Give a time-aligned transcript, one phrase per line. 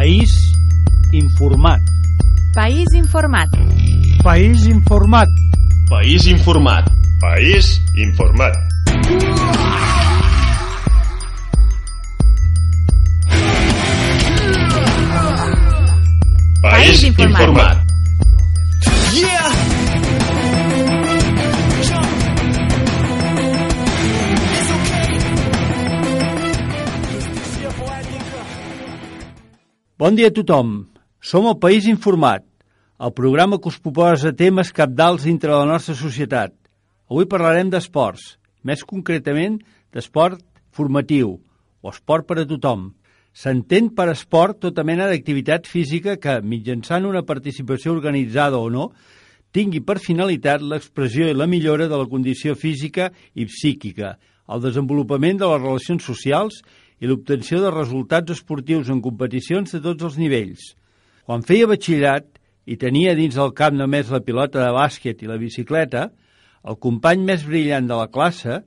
[0.00, 0.32] País
[1.12, 1.76] informat.
[2.56, 3.48] País informat.
[4.24, 5.28] País informat.
[5.90, 6.88] País informat.
[7.20, 8.56] País informat.
[16.62, 17.79] País informat.
[30.00, 30.86] Bon dia a tothom.
[31.20, 32.40] Som el País Informat,
[32.96, 36.54] el programa que us proposa temes capdals dintre la nostra societat.
[37.12, 39.58] Avui parlarem d'esports, més concretament
[39.92, 40.40] d'esport
[40.72, 41.34] formatiu
[41.84, 42.88] o esport per a tothom.
[43.36, 48.94] S'entén per esport tota mena d'activitat física que, mitjançant una participació organitzada o no,
[49.52, 54.16] tingui per finalitat l'expressió i la millora de la condició física i psíquica,
[54.48, 56.62] el desenvolupament de les relacions socials
[57.00, 60.74] i l'obtenció de resultats esportius en competicions de tots els nivells.
[61.24, 62.28] Quan feia batxillerat
[62.68, 66.10] i tenia dins del cap només la pilota de bàsquet i la bicicleta,
[66.68, 68.60] el company més brillant de la classe,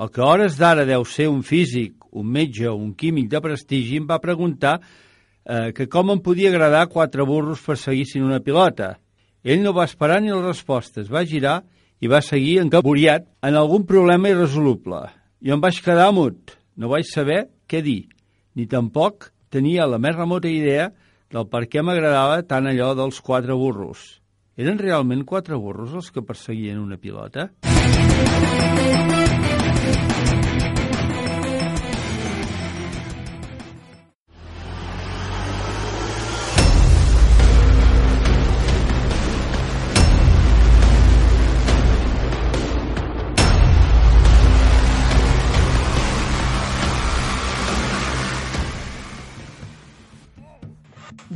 [0.00, 3.98] el que hores d'ara deu ser un físic, un metge o un químic de prestigi,
[4.00, 8.96] em va preguntar eh, que com em podia agradar quatre burros perseguissin una pilota.
[9.44, 11.62] Ell no va esperar ni la resposta, es va girar
[12.00, 15.06] i va seguir encaboriat en algun problema irresoluble.
[15.40, 18.08] Jo em vaig quedar mut, no vaig saber què dir,
[18.58, 20.90] ni tampoc tenia la més remota idea
[21.30, 24.02] del per què m'agradava tant allò dels quatre burros.
[24.60, 27.50] Eren realment quatre burros els que perseguien una pilota?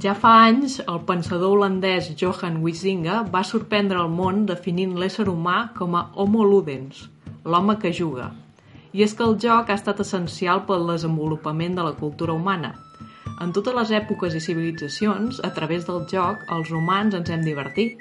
[0.04, 5.54] Ja fa anys, el pensador holandès Johan Huizinga va sorprendre el món definint l'ésser humà
[5.78, 6.98] com a homo ludens,
[7.48, 8.26] l'home que juga.
[8.92, 12.74] I és que el joc ha estat essencial pel desenvolupament de la cultura humana.
[13.40, 17.96] En totes les èpoques i civilitzacions, a través del joc, els humans ens hem divertit,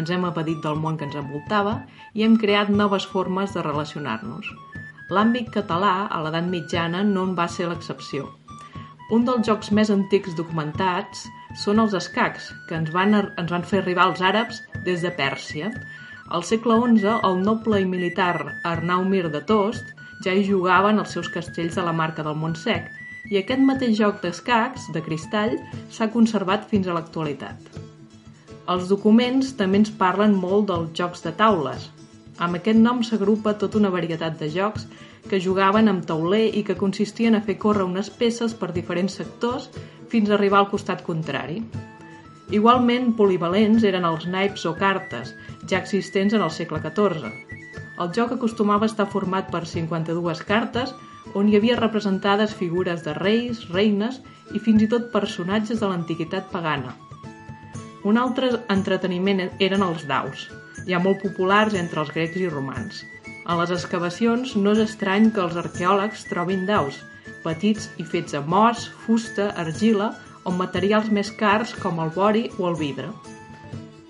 [0.00, 1.82] ens hem apedit del món que ens envoltava
[2.14, 4.48] i hem creat noves formes de relacionar-nos.
[5.12, 8.38] L'àmbit català, a l'edat mitjana, no en va ser l'excepció.
[9.12, 13.82] Un dels jocs més antics documentats són els escacs, que ens van, ens van fer
[13.82, 15.72] arribar els àrabs des de Pèrsia.
[16.32, 19.92] Al segle XI, el noble i militar Arnau Mir de Tost
[20.24, 22.88] ja hi jugaven els seus castells de la marca del Montsec,
[23.30, 25.56] i aquest mateix joc d'escacs, de cristall,
[25.90, 27.58] s'ha conservat fins a l'actualitat.
[28.72, 31.88] Els documents també ens parlen molt dels jocs de taules.
[32.38, 34.86] Amb aquest nom s'agrupa tota una varietat de jocs
[35.28, 39.68] que jugaven amb tauler i que consistien a fer córrer unes peces per diferents sectors
[40.12, 41.62] fins a arribar al costat contrari.
[42.52, 45.32] Igualment polivalents eren els naips o cartes,
[45.70, 47.30] ja existents en el segle XIV.
[48.02, 50.92] El joc acostumava a estar format per 52 cartes
[51.38, 54.20] on hi havia representades figures de reis, reines
[54.52, 56.96] i fins i tot personatges de l'antiguitat pagana.
[58.04, 60.48] Un altre entreteniment eren els daus,
[60.88, 63.04] ja molt populars entre els grecs i romans.
[63.42, 66.98] En les excavacions no és estrany que els arqueòlegs trobin daus,
[67.42, 70.12] petits i fets amb os, fusta, argila
[70.44, 73.10] o materials més cars com el vori o el vidre.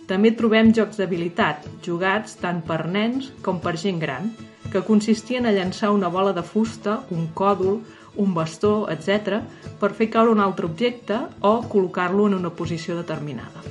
[0.08, 4.32] També trobem jocs d'habilitat, jugats tant per nens com per gent gran,
[4.72, 7.80] que consistien a llançar una bola de fusta, un còdol,
[8.16, 9.40] un bastó, etc.,
[9.80, 13.62] per fer caure un altre objecte o col·locar-lo en una posició determinada.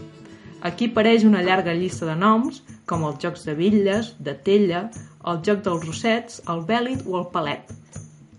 [0.61, 4.87] Aquí apareix una llarga llista de noms, com els jocs de bitlles, de tella,
[5.25, 7.69] el joc dels rossets, el bèlit o el palet,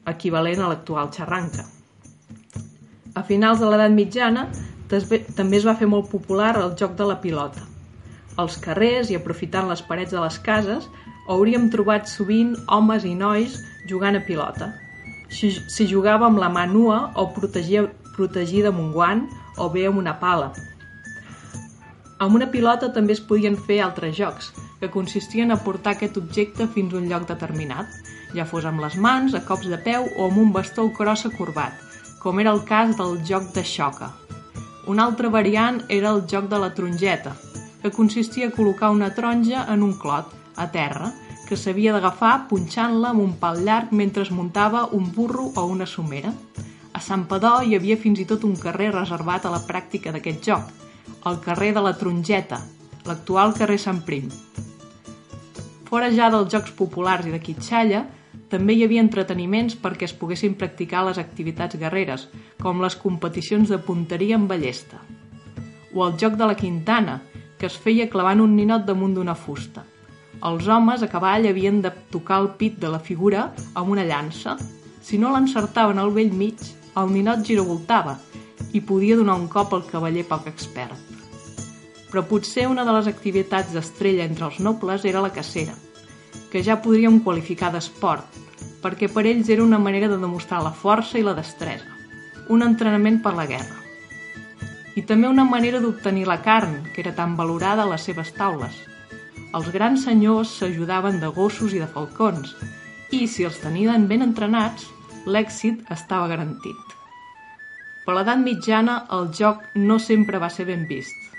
[0.06, 1.64] equivalent a l'actual xarranca.
[3.14, 4.46] A finals de l'edat mitjana
[4.88, 7.62] també es va fer molt popular el joc de la pilota.
[8.40, 10.88] Als carrers i aprofitant les parets de les cases
[11.28, 13.58] hauríem trobat sovint homes i nois
[13.88, 14.72] jugant a pilota.
[15.32, 17.86] Si, jugava amb la mà nua o protegia,
[18.16, 19.22] protegida amb un guant
[19.56, 20.52] o bé amb una pala.
[22.20, 24.52] Amb una pilota també es podien fer altres jocs,
[24.82, 27.86] que consistien a portar aquest objecte fins a un lloc determinat,
[28.34, 31.76] ja fos amb les mans, a cops de peu o amb un bastó crossa corbat,
[32.18, 34.08] com era el cas del joc de xoca.
[34.90, 37.36] Una altra variant era el joc de la tronjeta,
[37.78, 41.12] que consistia a col·locar una taronja en un clot, a terra,
[41.46, 45.86] que s'havia d'agafar punxant-la amb un pal llarg mentre es muntava un burro o una
[45.86, 46.34] somera.
[46.90, 50.42] A Sant Padó hi havia fins i tot un carrer reservat a la pràctica d'aquest
[50.50, 50.70] joc,
[51.30, 52.64] el carrer de la Tronjeta,
[53.06, 54.28] l'actual carrer Sant Prim.
[55.88, 58.06] Fora ja dels jocs populars i de quitxalla,
[58.52, 62.26] també hi havia entreteniments perquè es poguessin practicar les activitats guerreres,
[62.60, 65.00] com les competicions de punteria amb ballesta.
[65.94, 67.20] O el joc de la quintana,
[67.58, 69.84] que es feia clavant un ninot damunt d'una fusta.
[70.48, 74.56] Els homes a cavall havien de tocar el pit de la figura amb una llança.
[75.00, 76.60] Si no l'encertaven al vell mig,
[76.96, 78.18] el ninot giravoltava
[78.72, 81.11] i podia donar un cop al cavaller poc expert.
[82.12, 85.72] Però potser una de les activitats d'estrella entre els nobles era la cacera,
[86.52, 88.36] que ja podríem qualificar d'esport,
[88.84, 91.88] perquè per ells era una manera de demostrar la força i la destresa,
[92.52, 93.80] un entrenament per la guerra.
[94.94, 98.76] I també una manera d'obtenir la carn, que era tan valorada a les seves taules.
[99.56, 102.52] Els grans senyors s'ajudaven de gossos i de falcons,
[103.08, 104.84] i si els tenien ben entrenats,
[105.24, 106.96] l'èxit estava garantit.
[108.04, 111.31] Per l'edat mitjana, el joc no sempre va ser ben vist.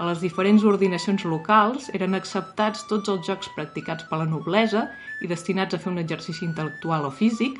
[0.00, 4.86] A les diferents ordinacions locals eren acceptats tots els jocs practicats per la noblesa
[5.20, 7.58] i destinats a fer un exercici intel·lectual o físic,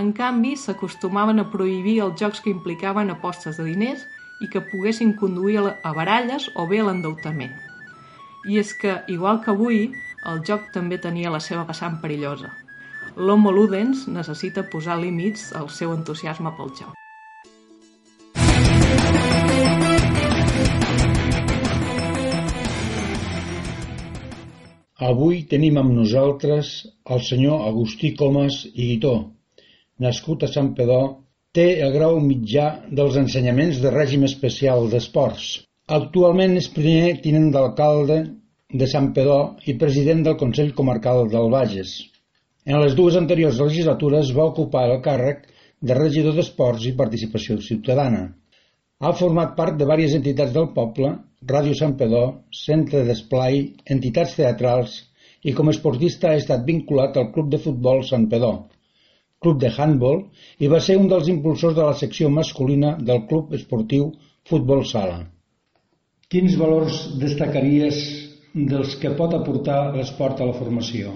[0.00, 4.02] en canvi s'acostumaven a prohibir els jocs que implicaven apostes de diners
[4.42, 7.54] i que poguessin conduir a baralles o bé a l'endeutament.
[8.50, 9.80] I és que, igual que avui,
[10.26, 12.50] el joc també tenia la seva vessant perillosa.
[13.16, 16.95] L'Homo Ludens necessita posar límits al seu entusiasme pel joc.
[25.04, 26.68] Avui tenim amb nosaltres
[27.12, 29.10] el senyor Agustí Comas i Guitó,
[30.00, 31.10] nascut a Santpedor,
[31.52, 35.50] té el grau mitjà dels ensenyaments de règim especial d'esports.
[35.98, 38.16] Actualment és primer tinent d'alcalde
[38.72, 41.92] de Santpedor i president del Consell Comarcal del Bages.
[42.64, 45.44] En les dues anteriors legislatures va ocupar el càrrec
[45.82, 48.30] de regidor d'Esports i Participació Ciutadana.
[49.04, 53.60] Ha format part de diverses entitats del poble, Ràdio Santpedor, Centre d'Esplai,
[53.94, 54.96] entitats teatrals
[55.44, 58.56] i com a esportista ha estat vinculat al Club de Futbol Santpedor,
[59.44, 60.24] Club de Handball
[60.64, 64.10] i va ser un dels impulsors de la secció masculina del Club Esportiu
[64.48, 65.20] Futbol Sala.
[66.32, 68.02] Quins valors destacaries
[68.54, 71.14] dels que pot aportar l'esport a la formació?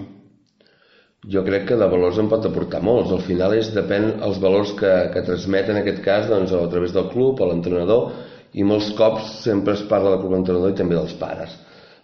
[1.29, 3.11] jo crec que de valors en pot aportar molts.
[3.13, 6.95] Al final és, depèn els valors que, que transmet en aquest cas doncs, a través
[6.95, 8.07] del club, a l'entrenador,
[8.53, 11.53] i molts cops sempre es parla del club entrenador i també dels pares,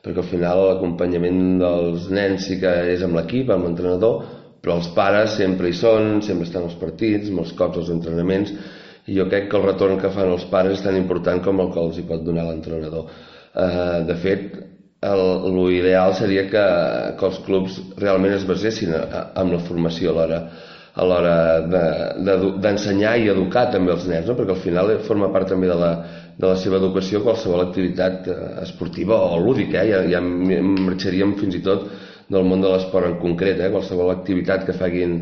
[0.04, 4.22] perquè al final l'acompanyament dels nens sí que és amb l'equip, amb l'entrenador,
[4.64, 8.54] però els pares sempre hi són, sempre estan als partits, molts cops als entrenaments,
[9.08, 11.70] i jo crec que el retorn que fan els pares és tan important com el
[11.74, 13.12] que els hi pot donar l'entrenador.
[13.56, 14.58] Eh, de fet,
[15.08, 16.64] l'ideal seria que,
[17.20, 20.42] que els clubs realment es basessin en la formació a l'hora
[20.98, 21.34] a l'hora
[21.70, 24.34] d'ensenyar de, de, i educar també els nens, no?
[24.34, 25.92] perquè al final forma part també de la,
[26.38, 29.90] de la seva educació qualsevol activitat eh, esportiva o lúdica, eh?
[29.90, 31.88] ja, ja marxaríem fins i tot
[32.30, 33.72] del món de l'esport en concret, eh?
[33.74, 35.18] qualsevol activitat que facin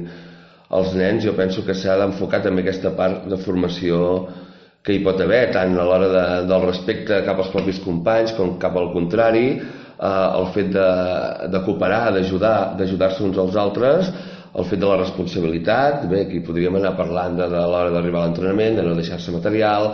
[0.75, 4.25] els nens, jo penso que s'ha d'enfocar també aquesta part de formació
[4.85, 8.57] que hi pot haver, tant a l'hora de, del respecte cap als propis companys com
[8.61, 10.89] cap al contrari, eh, el fet de,
[11.53, 14.11] de cooperar, d'ajudar, d'ajudar-se uns als altres,
[14.55, 18.27] el fet de la responsabilitat, bé, aquí podríem anar parlant de, de l'hora d'arribar a
[18.27, 19.91] l'entrenament, de no deixar-se material,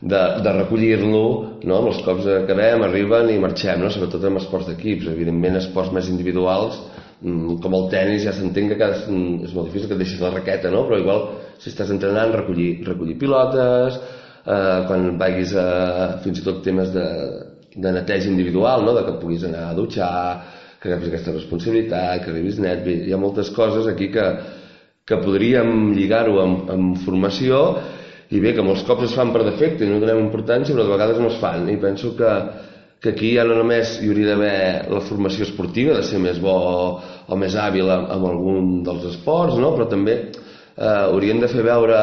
[0.00, 1.24] de, de recollir-lo,
[1.60, 1.76] no?
[1.76, 3.90] amb els cops acabem, arriben i marxem, no?
[3.92, 6.78] sobretot amb esports d'equips, evidentment esports més individuals,
[7.20, 10.22] mm, com el tennis ja s'entén que cada, mm, és molt difícil que et deixis
[10.24, 10.86] la raqueta, no?
[10.88, 11.26] però igual
[11.60, 14.00] si estàs entrenant recollir, recollir pilotes,
[14.46, 15.66] eh, quan vagis a
[16.24, 17.06] fins i tot temes de,
[17.76, 18.96] de neteja individual, no?
[18.96, 20.24] de que puguis anar a dutxar,
[20.80, 24.26] que agafis aquesta responsabilitat, que arribis net, bé, hi ha moltes coses aquí que,
[25.04, 27.66] que podríem lligar-ho amb, amb formació
[28.30, 30.94] i bé, que molts cops es fan per defecte i no donem importància, però de
[30.94, 32.30] vegades no es fan i penso que,
[33.02, 34.54] que aquí ja no només hi hauria d'haver
[34.92, 36.54] la formació esportiva, de ser més bo
[37.00, 39.74] o més hàbil amb, algun dels esports, no?
[39.74, 41.98] però també eh, haurien de fer veure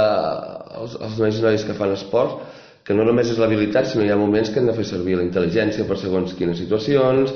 [0.82, 2.44] els, els nois i noies que fan esport
[2.88, 5.26] que no només és l'habilitat, sinó hi ha moments que han de fer servir la
[5.26, 7.34] intel·ligència per segons quines situacions,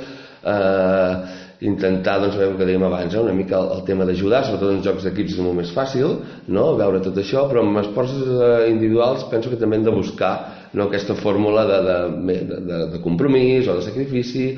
[0.48, 1.15] eh,
[1.61, 4.81] intentar, doncs, veure que dèiem abans, eh, una mica el, el tema d'ajudar, sobretot en
[4.85, 6.17] jocs d'equips és molt més fàcil,
[6.49, 10.33] no?, veure tot això, però en esports eh, individuals penso que també hem de buscar
[10.73, 14.51] no, aquesta fórmula de, de, de, de compromís o de sacrifici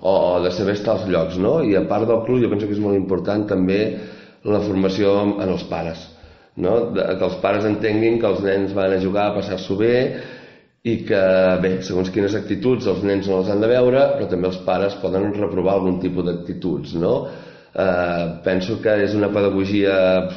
[0.00, 1.58] o de saber estar als llocs, no?
[1.64, 3.80] I a part del club jo penso que és molt important també
[4.46, 6.04] la formació en els pares
[6.56, 6.76] no?
[6.94, 9.96] que els pares entenguin que els nens van a jugar, a passar-s'ho bé
[10.86, 11.22] i que,
[11.62, 14.94] bé, segons quines actituds els nens no les han de veure, però també els pares
[15.02, 17.14] poden reprovar algun tipus d'actituds, no?
[17.76, 19.96] Eh, penso que és una pedagogia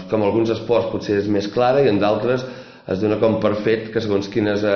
[0.09, 2.43] que en alguns esports potser és més clara i en d'altres
[2.89, 4.73] es dona com per fet que segons quines eh,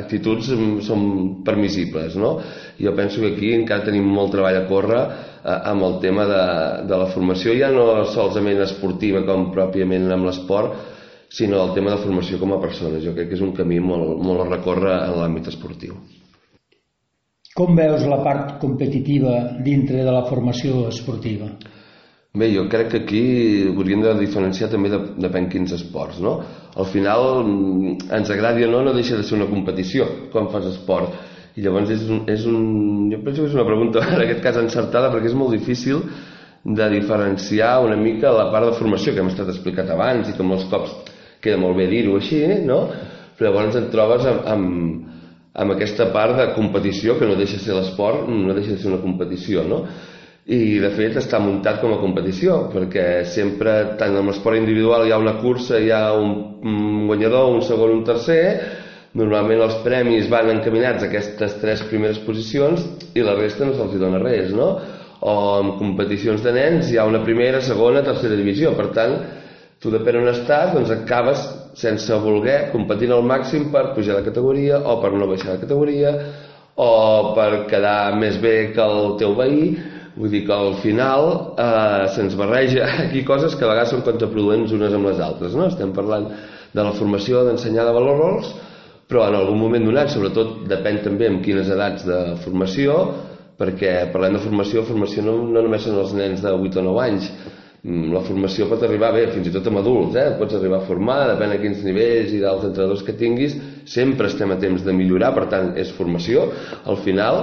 [0.00, 0.50] actituds
[0.86, 1.04] són
[1.46, 2.34] permissibles, no?
[2.82, 6.42] Jo penso que aquí encara tenim molt treball a córrer eh, amb el tema de,
[6.90, 10.91] de la formació, ja no solament esportiva com pròpiament amb l'esport,
[11.32, 13.00] sinó el tema de formació com a persona.
[13.00, 15.96] Jo crec que és un camí molt, molt a recórrer en l'àmbit esportiu.
[17.56, 21.48] Com veus la part competitiva dintre de la formació esportiva?
[22.36, 23.24] Bé, jo crec que aquí
[23.68, 26.38] hauríem de diferenciar també de, depèn quins esports, no?
[26.80, 27.42] Al final,
[28.08, 31.16] ens agradi o no, no deixa de ser una competició quan fas esport.
[31.56, 32.60] I llavors és un, és un,
[33.12, 36.00] jo penso que és una pregunta en aquest cas encertada perquè és molt difícil
[36.64, 40.46] de diferenciar una mica la part de formació que hem estat explicat abans i que
[40.46, 40.94] molts cops
[41.42, 42.84] queda molt bé dir-ho així, no?
[43.38, 45.12] Però llavors et trobes amb, amb,
[45.64, 48.92] amb aquesta part de competició que no deixa de ser l'esport, no deixa de ser
[48.92, 49.84] una competició, no?
[50.42, 55.12] i de fet està muntat com a competició perquè sempre, tant en l'esport individual hi
[55.14, 58.40] ha una cursa, hi ha un guanyador, un segon, un tercer
[59.14, 62.82] normalment els premis van encaminats a aquestes tres primeres posicions
[63.14, 64.72] i la resta no se'ls dona res no?
[65.20, 69.14] o en competicions de nens hi ha una primera, segona, tercera divisió per tant,
[69.82, 71.42] tu depèn on estàs doncs acabes
[71.78, 76.12] sense voler competint al màxim per pujar de categoria o per no baixar de categoria
[76.82, 76.92] o
[77.36, 79.74] per quedar més bé que el teu veí
[80.12, 84.74] Vull dir que al final eh, se'ns barreja aquí coses que a vegades són contraproduents
[84.76, 85.56] unes amb les altres.
[85.56, 85.70] No?
[85.72, 86.28] Estem parlant
[86.72, 88.50] de la formació, d'ensenyar de valors,
[89.08, 92.98] però en algun moment donat, sobretot depèn també amb quines edats de formació,
[93.60, 97.02] perquè parlem de formació, formació no, no només són els nens de 8 o 9
[97.06, 97.32] anys,
[97.82, 100.36] la formació pot arribar bé, fins i tot amb adults, eh?
[100.38, 103.56] pots arribar a formar, depèn de quins nivells i dels entrenadors que tinguis,
[103.90, 106.44] sempre estem a temps de millorar, per tant, és formació,
[106.86, 107.42] al final,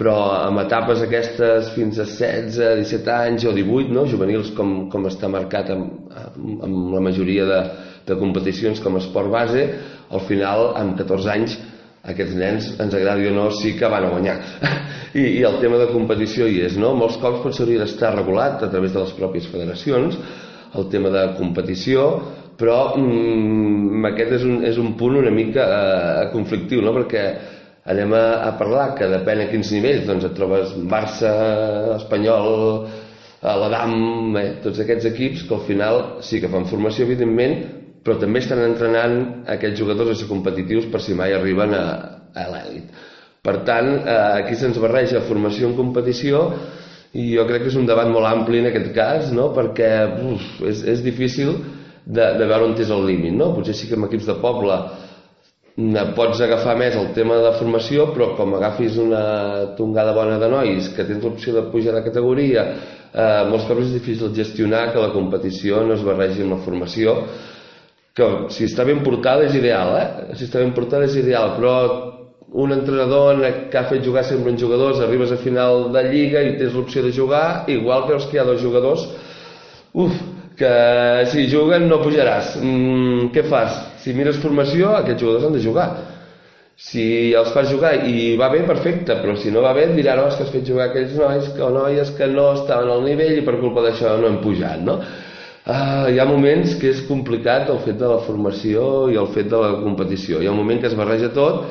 [0.00, 4.04] però amb etapes aquestes fins a 16, 17 anys o 18, no?
[4.08, 7.60] juvenils com, com està marcat amb, amb la majoria de,
[8.08, 9.64] de competicions com a esport base,
[10.12, 11.56] al final, amb 14 anys,
[12.08, 14.36] aquests nens, ens agradi o no, sí que van a guanyar.
[15.20, 16.94] I, I el tema de competició hi és, no?
[16.96, 20.16] Molts cops pot s'hauria d'estar regulat a través de les pròpies federacions,
[20.78, 22.06] el tema de competició,
[22.60, 26.94] però mm, aquest és un, és un punt una mica eh, conflictiu, no?
[26.96, 27.24] perquè
[27.90, 31.32] anem a, a parlar que depèn a quins nivells doncs et trobes Barça,
[31.96, 32.50] Espanyol
[33.40, 37.79] l'Adam, eh, tots aquests equips que al final sí que fan formació evidentment
[38.10, 39.16] però també estan entrenant
[39.54, 41.84] aquests jugadors a ser competitius per si mai arriben a,
[42.34, 42.90] a l'èlit
[43.46, 46.42] per tant eh, aquí se'ns barreja formació en competició
[47.14, 49.52] i jo crec que és un debat molt ampli en aquest cas no?
[49.54, 49.92] perquè
[50.32, 51.54] uf, és, és difícil
[52.02, 53.52] de, de veure on és el límit no?
[53.54, 54.82] potser sí que en equips de poble
[56.16, 60.90] pots agafar més el tema de formació, però com agafis una tongada bona de nois
[60.92, 62.64] que tens l'opció de pujar de categoria,
[63.14, 67.14] eh, molts cops és difícil gestionar que la competició no es barregi amb la formació,
[68.20, 70.08] que si està ben portada és ideal, eh?
[70.36, 71.74] Si està ben portada és ideal, però
[72.52, 76.56] un entrenador que ha fet jugar sempre en jugadors, arribes a final de lliga i
[76.58, 79.06] tens l'opció de jugar, igual creus que hi ha dos jugadors,
[79.94, 80.16] uf,
[80.60, 82.56] que si juguen no pujaràs.
[82.60, 83.78] Mm, què fas?
[84.02, 85.88] Si mires formació, aquests jugadors han de jugar.
[86.80, 90.28] Si els fas jugar i va bé, perfecte, però si no va bé diran, no,
[90.28, 93.44] és que has fet jugar aquells nois o noies que no estaven al nivell i
[93.46, 94.98] per culpa d'això no hem pujat, no?
[95.60, 99.50] Uh, hi ha moments que és complicat el fet de la formació i el fet
[99.52, 100.40] de la competició.
[100.40, 101.66] Hi ha un moment que es barreja tot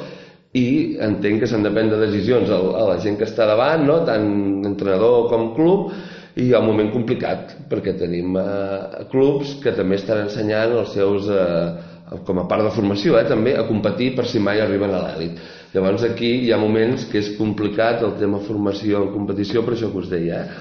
[0.53, 3.99] i entenc que s'han de prendre decisions a, la gent que està davant, no?
[4.05, 4.29] tant
[4.65, 5.91] entrenador com club,
[6.39, 10.93] i hi ha un moment complicat perquè tenim eh, clubs que també estan ensenyant els
[10.95, 14.93] seus eh, com a part de formació eh, també a competir per si mai arriben
[14.93, 15.41] a l'èlit
[15.73, 19.91] llavors aquí hi ha moments que és complicat el tema formació en competició per això
[19.91, 20.59] que us deia eh?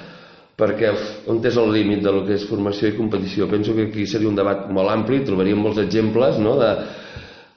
[0.58, 0.90] Perquè
[1.30, 4.30] on és el límit de lo que és formació i competició penso que aquí seria
[4.30, 6.56] un debat molt ampli trobaríem molts exemples no?
[6.58, 6.72] de,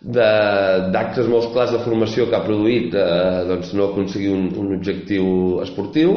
[0.01, 5.25] d'actes molt clars de formació que ha produït eh, doncs no aconseguir un, un objectiu
[5.65, 6.13] esportiu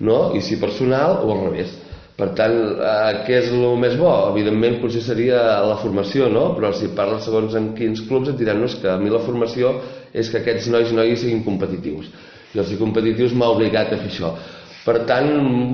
[0.00, 0.18] no?
[0.34, 1.78] i si personal o al revés
[2.14, 4.10] per tant, eh, què és el més bo?
[4.32, 6.48] evidentment potser seria la formació no?
[6.58, 9.22] però si parles segons en quins clubs et diran no, és que a mi la
[9.22, 9.76] formació
[10.14, 12.10] és que aquests nois i noies siguin competitius
[12.54, 14.34] i els competitius m'ha obligat a fer això
[14.84, 15.30] per tant,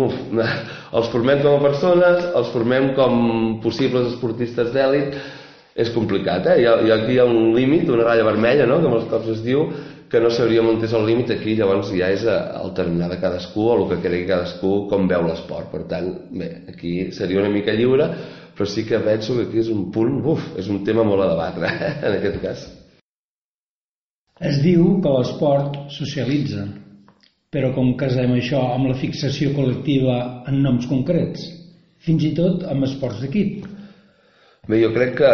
[0.07, 0.17] uf,
[0.97, 3.15] els formem com a persones, els formem com
[3.65, 5.17] possibles esportistes d'èlit,
[5.81, 6.67] és complicat, eh?
[6.67, 9.69] Ha, aquí hi ha un límit, una ratlla vermella, no?, que molts cops es diu,
[10.11, 13.69] que no sabríem on és el límit aquí, llavors ja és el terminar de cadascú
[13.69, 15.71] o el que cregui cadascú com veu l'esport.
[15.71, 18.09] Per tant, bé, aquí seria una mica lliure,
[18.59, 21.31] però sí que penso que aquí és un punt, uf, és un tema molt a
[21.31, 21.93] debatre, eh?
[22.09, 22.67] en aquest cas.
[24.51, 26.67] Es diu que l'esport socialitza,
[27.51, 30.17] però com casem això amb la fixació col·lectiva
[30.51, 31.43] en noms concrets,
[32.07, 33.67] fins i tot amb esports d'equip.
[34.69, 35.31] Bé, jo crec que,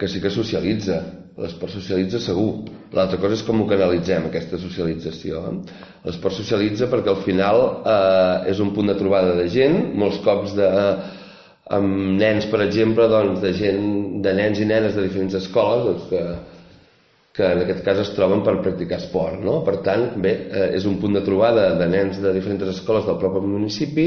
[0.00, 1.02] que sí que socialitza.
[1.34, 2.68] l'esport socialitza segur.
[2.94, 5.40] L'altra cosa és com ho canalitzem, aquesta socialització.
[5.48, 5.80] Eh?
[6.04, 10.54] L'esport socialitza perquè al final eh, és un punt de trobada de gent, molts cops
[10.54, 10.68] de,
[11.74, 13.82] amb nens, per exemple, doncs, de gent,
[14.22, 16.53] de nens i nenes de diferents escoles, doncs, que,
[17.34, 19.40] que en aquest cas es troben per practicar esport.
[19.42, 19.56] No?
[19.66, 23.18] Per tant, bé, eh, és un punt de trobada de nens de diferents escoles del
[23.18, 24.04] propi municipi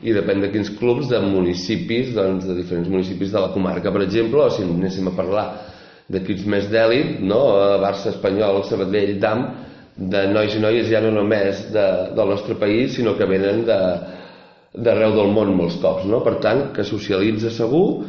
[0.00, 4.06] i depèn de quins clubs de municipis, doncs, de diferents municipis de la comarca, per
[4.06, 5.44] exemple, o si anéssim a parlar
[6.10, 7.42] d'equips més d'èlit, no?
[7.84, 9.44] Barça, Espanyol, Sabadell, DAM,
[10.00, 13.78] de nois i noies ja no només de, del nostre país, sinó que venen de
[14.70, 16.22] d'arreu del món molts cops, no?
[16.24, 18.04] Per tant, que socialitza segur,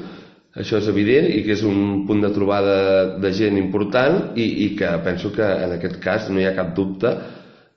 [0.55, 4.71] això és evident, i que és un punt de trobada de gent important i, i
[4.75, 7.13] que penso que en aquest cas no hi ha cap dubte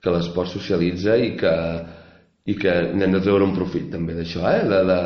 [0.03, 1.53] que l'esport socialitza i que,
[2.45, 4.65] i que n'hem de treure un profit també d'això, eh?
[4.69, 4.99] de, de,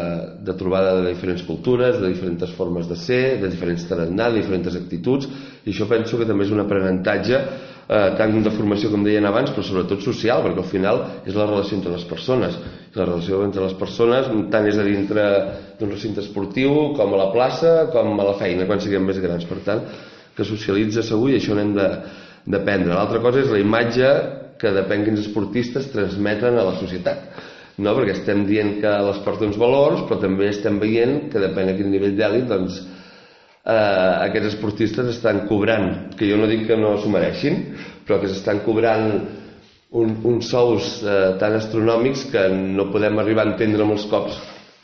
[0.50, 4.76] de trobada de diferents cultures, de diferents formes de ser, de diferents tarannà, de diferents
[4.76, 5.30] actituds,
[5.64, 7.40] i això penso que també és un aprenentatge
[7.90, 11.48] eh, tant de formació com deien abans, però sobretot social, perquè al final és la
[11.50, 12.58] relació entre les persones.
[12.96, 15.26] La relació entre les persones tant és a dintre
[15.80, 19.46] d'un recinte esportiu, com a la plaça, com a la feina, quan siguem més grans.
[19.50, 19.86] Per tant,
[20.38, 22.94] que socialitza segur i això n'hem d'aprendre.
[22.94, 24.12] L'altra cosa és la imatge
[24.60, 27.42] que depèn quins esportistes transmeten a la societat.
[27.80, 27.94] No?
[27.96, 31.76] Perquè estem dient que l'esport té uns valors, però també estem veient que depèn a
[31.78, 32.82] quin nivell d'èlit, doncs,
[33.66, 37.62] eh, aquests esportistes estan cobrant, que jo no dic que no s'ho mereixin,
[38.06, 39.10] però que s'estan cobrant
[39.92, 44.38] un, uns sous eh, tan astronòmics que no podem arribar a entendre molts cops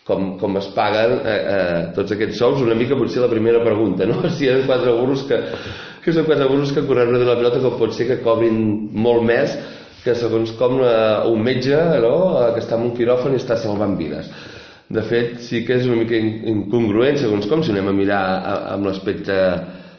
[0.05, 4.05] com, com es paguen eh, eh, tots aquests sous, una mica potser la primera pregunta,
[4.09, 4.21] no?
[4.37, 5.39] Si ha quatre euros que,
[6.03, 8.59] que són quatre burros que corren de la pilota que pot ser que cobrin
[8.93, 9.57] molt més
[10.05, 12.13] que segons com uh, un metge no?
[12.35, 14.29] Uh, que està en un quiròfan i està salvant vides.
[14.93, 18.21] De fet, sí que és una mica incongruent, segons com, si anem a mirar
[18.75, 19.35] amb l'aspecte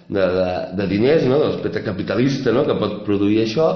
[0.09, 1.41] de, de, de diners, no?
[1.41, 2.63] de l'aspecte capitalista no?
[2.69, 3.73] que pot produir això,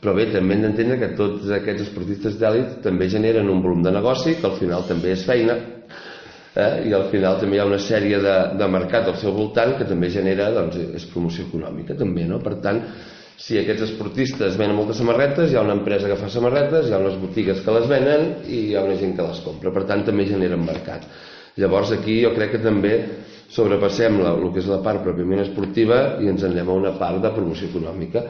[0.00, 3.92] però bé, també hem d'entendre que tots aquests esportistes d'èlit també generen un volum de
[3.92, 5.58] negoci, que al final també és feina,
[6.56, 6.72] eh?
[6.88, 9.88] i al final també hi ha una sèrie de, de mercat al seu voltant que
[9.88, 12.40] també genera, doncs, és promoció econòmica també, no?
[12.44, 12.80] Per tant,
[13.40, 17.02] si aquests esportistes venen moltes samarretes, hi ha una empresa que fa samarretes, hi ha
[17.02, 20.04] unes botigues que les venen i hi ha una gent que les compra, per tant
[20.06, 21.06] també generen mercat.
[21.60, 22.94] Llavors aquí jo crec que també
[23.54, 27.20] sobrepassem la, el que és la part pròpiament esportiva i ens anem a una part
[27.22, 28.24] de promoció econòmica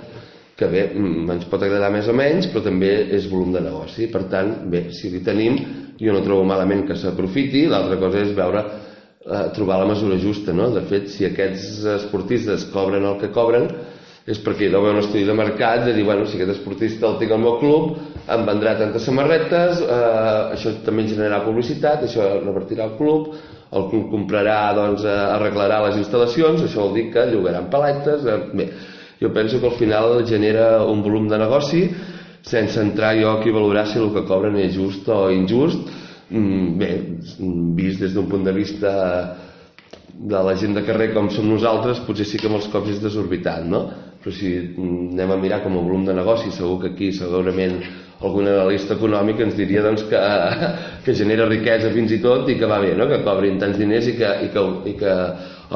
[0.55, 4.07] que bé, mm, ens pot agradar més o menys, però també és volum de negoci.
[4.13, 5.59] Per tant, bé, si li tenim,
[5.99, 8.63] jo no trobo malament que s'aprofiti, l'altra cosa és veure,
[9.25, 10.71] eh, trobar la mesura justa, no?
[10.71, 13.69] De fet, si aquests esportistes cobren el que cobren,
[14.25, 17.19] és perquè deu haver un estudi de mercat de dir, bueno, si aquest esportista el
[17.21, 22.87] tinc al meu club, em vendrà tantes samarretes, eh, això també generarà publicitat, això revertirà
[22.87, 23.35] al club,
[23.75, 28.41] el club comprarà, doncs, eh, arreglarà les instal·lacions, això vol dir que llogaran paletes, eh,
[28.55, 28.69] bé,
[29.21, 31.89] jo penso que al final genera un volum de negoci
[32.45, 35.81] sense entrar jo aquí a valorar si el que cobren és just o injust
[36.29, 36.91] mm, bé,
[37.77, 38.93] vist des d'un punt de vista
[40.15, 43.65] de la gent de carrer com som nosaltres potser sí que molts cops és desorbitat
[43.65, 43.87] no?
[44.25, 47.77] Però si anem a mirar com a volum de negoci segur que aquí segurament
[48.25, 50.21] algun analista econòmic ens diria doncs, que,
[51.05, 53.05] que genera riquesa fins i tot i que va bé, no?
[53.11, 55.19] que cobrin tants diners i que, i que, i que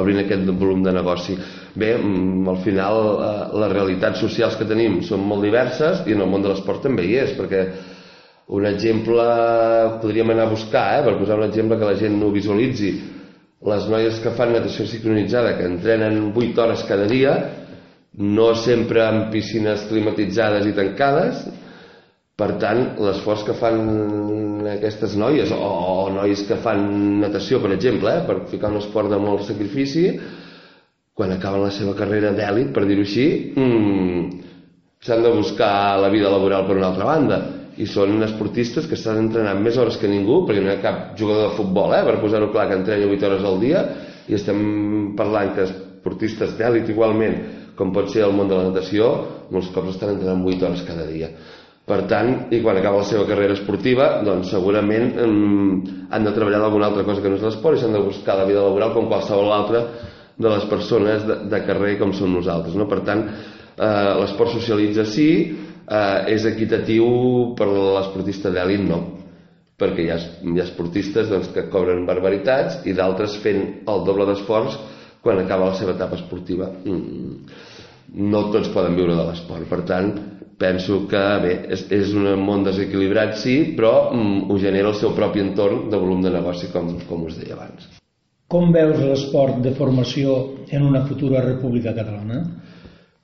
[0.01, 1.37] obrin aquest volum de negoci.
[1.79, 6.25] Bé, mm, al final eh, les realitats socials que tenim són molt diverses i en
[6.25, 7.67] el món de l'esport també hi és, perquè
[8.49, 9.29] un exemple
[10.01, 12.97] podríem anar a buscar, eh, per posar un exemple que la gent no visualitzi.
[13.69, 17.35] Les noies que fan natació sincronitzada, que entrenen 8 hores cada dia,
[18.17, 21.45] no sempre en piscines climatitzades i tancades,
[22.39, 23.81] per tant, l'esforç que fan
[24.71, 26.85] aquestes noies, o, o nois que fan
[27.23, 30.13] natació, per exemple, eh, per ficar un esport de molt sacrifici,
[31.19, 33.27] quan acaben la seva carrera d'èlit, per dir-ho així,
[33.59, 34.29] mmm,
[35.03, 37.41] s'han de buscar la vida laboral per una altra banda.
[37.79, 41.19] I són esportistes que estan entrenant més hores que ningú, perquè no hi ha cap
[41.19, 43.83] jugador de futbol, eh, per posar-ho clar, que entrena 8 hores al dia,
[44.31, 44.63] i estem
[45.19, 47.39] parlant que esportistes d'èlit igualment,
[47.79, 49.09] com pot ser el món de la natació,
[49.55, 51.31] molts cops estan entrenant 8 hores cada dia.
[51.89, 55.29] Per tant, i quan acaba la seva carrera esportiva, doncs segurament eh,
[56.13, 58.45] han de treballar d'alguna altra cosa que no és l'esport i s'han de buscar la
[58.49, 59.87] vida laboral com qualsevol altra
[60.37, 62.77] de les persones de, de carrer com som nosaltres.
[62.77, 62.85] No?
[62.91, 65.31] Per tant, eh, l'esport socialitza sí,
[65.89, 67.09] eh, és equitatiu
[67.57, 69.01] per l'esportista d'èlit no,
[69.81, 74.29] perquè hi ha, hi ha esportistes doncs, que cobren barbaritats i d'altres fent el doble
[74.29, 74.77] d'esforç
[75.25, 76.69] quan acaba la seva etapa esportiva.
[76.85, 77.67] Mm,
[78.15, 80.13] no tots poden viure de l'esport, per tant,
[80.59, 85.15] penso que bé, és, és un món desequilibrat sí, però mm, ho genera el seu
[85.17, 87.87] propi entorn de volum de negoci com, com us deia abans.
[88.49, 90.39] Com veus l'esport de formació
[90.73, 92.43] en una futura república catalana?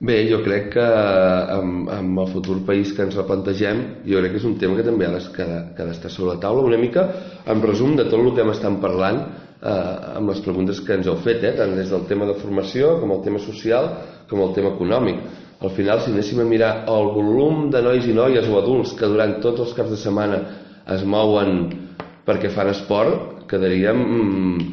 [0.04, 4.40] Bé, jo crec que amb, amb el futur país que ens replantegem, jo crec que
[4.42, 7.06] és un tema que també ha d'estar sobre la taula, una mica
[7.48, 9.22] en resum de tot el que hem estat parlant
[9.64, 12.98] eh, amb les preguntes que ens heu fet, eh, tant des del tema de formació
[13.00, 13.90] com el tema social
[14.28, 15.20] com el tema econòmic.
[15.64, 19.08] Al final, si anéssim a mirar el volum de nois i noies o adults que
[19.08, 20.40] durant tots els caps de setmana
[20.92, 21.62] es mouen
[22.26, 24.64] perquè fan esport, quedaríem mm,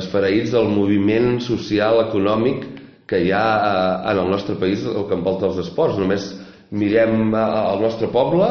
[0.00, 2.66] esfereïts del moviment social, econòmic
[3.08, 6.00] que hi ha eh, en el nostre país el que envolta els esports.
[6.00, 6.30] Només
[6.72, 7.48] mirem eh,
[7.80, 8.48] nostre poble,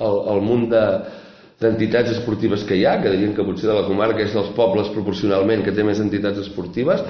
[0.00, 0.84] el, el munt de,
[1.60, 4.88] d'entitats esportives que hi ha, que dirien que potser de la comarca és dels pobles
[4.94, 7.04] proporcionalment que té més entitats esportives,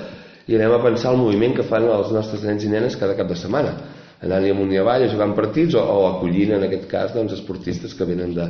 [0.51, 3.31] i anem a pensar el moviment que fan els nostres nens i nenes cada cap
[3.31, 3.77] de setmana
[4.21, 8.09] anant-hi amunt i avall en partits o, o acollint en aquest cas doncs, esportistes que
[8.09, 8.47] venen de,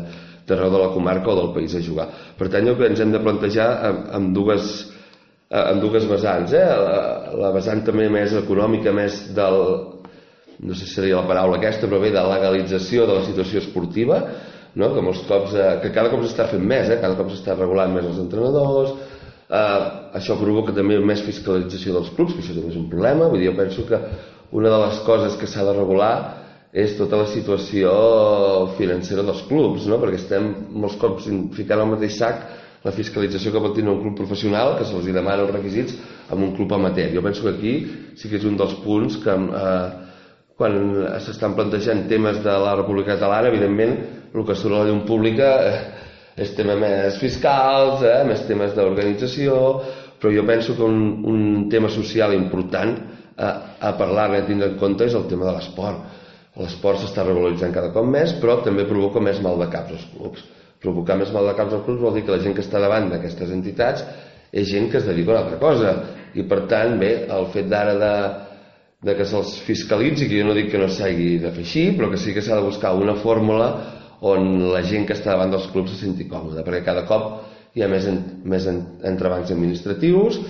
[0.48, 2.08] d'arreu de la comarca o del país a jugar.
[2.38, 4.72] Per tant, jo que ens hem de plantejar amb, amb dues
[5.50, 6.62] amb dues vessants, eh?
[6.62, 6.98] la,
[7.34, 9.56] la vessant també més econòmica, més del,
[10.62, 14.20] no sé si seria la paraula aquesta, però bé, de legalització de la situació esportiva,
[14.74, 14.92] no?
[14.94, 16.98] que molts cops, eh, que cada cop s'està fent més, eh?
[17.02, 18.92] cada cop s'està regulant més els entrenadors,
[19.48, 19.87] eh,
[20.20, 23.50] això provoca també més fiscalització dels clubs, que això també és un problema, vull dir,
[23.50, 24.00] jo penso que
[24.61, 26.14] una de les coses que s'ha de regular
[26.70, 27.92] és tota la situació
[28.78, 29.98] financera dels clubs, no?
[30.02, 32.44] perquè estem molts cops ficant al mateix sac
[32.85, 35.98] la fiscalització que pot tenir un club professional, que se'ls demana els requisits,
[36.30, 37.11] amb un club amateur.
[37.12, 37.74] Jo penso que aquí
[38.16, 39.88] sí que és un dels punts que eh,
[40.61, 40.78] quan
[41.24, 43.94] s'estan plantejant temes de la República Catalana, evidentment,
[44.34, 45.80] el que surt a la llum pública eh,
[46.40, 49.56] és tema més fiscals, eh, més temes d'organització,
[50.20, 52.94] però jo penso que un, un tema social important
[53.36, 56.16] a, a parlar i tindre en compte és el tema de l'esport.
[56.60, 60.48] L'esport s'està regularitzant cada cop més, però també provoca més mal de caps als clubs
[60.80, 63.10] provocar més mal de caps als clubs vol dir que la gent que està davant
[63.12, 64.04] d'aquestes entitats
[64.50, 65.92] és gent que es dedica a una altra cosa
[66.34, 68.14] i per tant, bé, el fet d'ara de,
[69.06, 72.10] de que se'ls fiscalitzi que jo no dic que no s'hagi de fer així però
[72.12, 73.70] que sí que s'ha de buscar una fórmula
[74.20, 77.30] on la gent que està davant dels clubs se senti còmoda perquè cada cop
[77.76, 80.40] hi ha més, en, més en, entrebancs administratius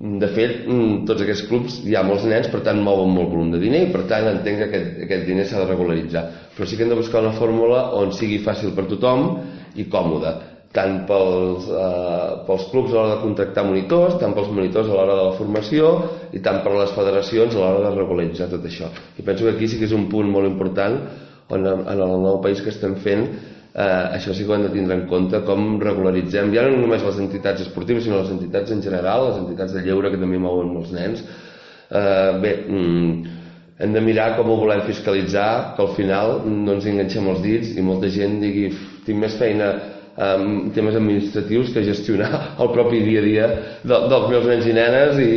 [0.00, 3.50] de fet, mm, tots aquests clubs hi ha molts nens, per tant mouen molt volum
[3.52, 6.22] de diner i per tant entenc que aquest, aquest diner s'ha de regularitzar.
[6.56, 9.26] Però sí que hem de buscar una fórmula on sigui fàcil per tothom
[9.76, 10.32] i còmode,
[10.72, 15.18] tant pels, eh, pels clubs a l'hora de contractar monitors, tant pels monitors a l'hora
[15.18, 15.92] de la formació
[16.32, 18.88] i tant per les federacions a l'hora de regularitzar tot això.
[19.20, 20.96] I penso que aquí sí que és un punt molt important
[21.50, 23.26] on en el nou país que estem fent
[23.74, 27.04] eh, això sí que ho hem de tindre en compte com regularitzem, ja no només
[27.06, 30.72] les entitats esportives sinó les entitats en general les entitats de lleure que també mouen
[30.74, 33.36] molts nens eh, bé mm,
[33.80, 37.72] hem de mirar com ho volem fiscalitzar que al final no ens enganxem els dits
[37.76, 38.68] i molta gent digui
[39.06, 39.72] tinc més feina
[40.20, 42.32] amb temes administratius que gestionar
[42.62, 43.46] el propi dia a dia
[43.82, 45.34] de, dels meus nens i nenes i,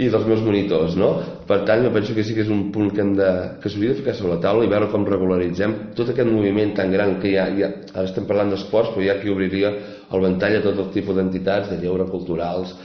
[0.00, 1.14] i dels meus monitors, no?
[1.50, 3.90] Per tant, jo penso que sí que és un punt que, hem de, que s'hauria
[3.90, 7.32] de ficar sobre la taula i veure com regularitzem tot aquest moviment tan gran que
[7.32, 9.72] hi ha, hi ha ara estem parlant d'esports, però hi ha qui obriria
[10.14, 12.76] el ventall a tot el tipus d'entitats, de lleure culturals,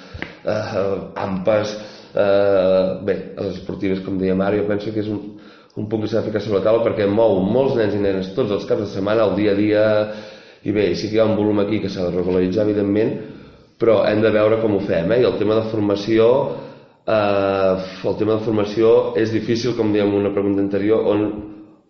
[0.49, 0.95] eh,
[1.27, 1.75] ampes,
[2.15, 5.21] eh, bé, les esportives, com deia Mario, penso que és un,
[5.77, 8.33] un punt que s'ha de ficar sobre la taula perquè mou molts nens i nenes
[8.33, 9.87] tots els caps de setmana, el dia a dia,
[10.65, 13.13] i bé, sí que hi ha un volum aquí que s'ha de regularitzar, evidentment,
[13.77, 15.21] però hem de veure com ho fem, eh?
[15.21, 16.31] I el tema de formació,
[17.07, 17.75] eh,
[18.09, 21.25] el tema de formació és difícil, com dèiem en una pregunta anterior, on,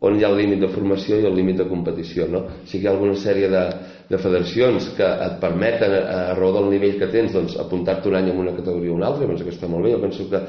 [0.05, 2.45] on hi ha el límit de formació i el límit de competició, no?
[2.65, 3.65] Sí que hi ha alguna sèrie de,
[4.11, 8.19] de federacions que et permeten, a, a raó del nivell que tens, doncs, apuntar-te un
[8.19, 10.43] any en una categoria o una altra, penso que està molt bé, jo penso que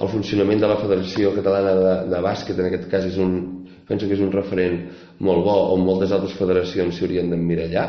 [0.00, 3.34] el funcionament de la Federació Catalana de, de Bàsquet en aquest cas és un,
[3.88, 4.78] penso que és un referent
[5.26, 7.86] molt bo on moltes altres federacions s'haurien d'emmirallar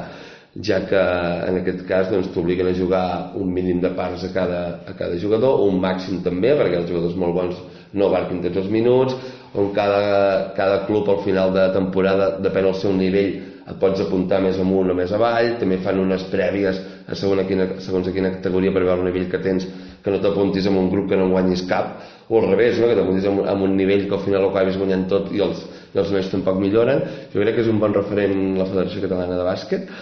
[0.59, 0.99] ja que
[1.47, 3.05] en aquest cas doncs, t'obliguen a jugar
[3.39, 7.15] un mínim de parts a cada, a cada jugador, un màxim també perquè els jugadors
[7.15, 7.61] molt bons
[7.93, 9.15] no abarquin tots els minuts
[9.55, 14.41] on cada, cada club al final de temporada depèn del seu nivell et pots apuntar
[14.43, 18.13] més amunt o més avall també fan unes prèvies a segons a quina, segons a
[18.15, 19.67] quina categoria per veure el nivell que tens
[20.03, 22.87] que no t'apuntis en un grup que no guanyis cap o al revés, no?
[22.87, 25.61] que t'apuntis en, en un nivell que al final ho acabis guanyant tot i els,
[25.93, 29.37] i els nois tampoc milloren jo crec que és un bon referent la Federació Catalana
[29.39, 29.93] de Bàsquet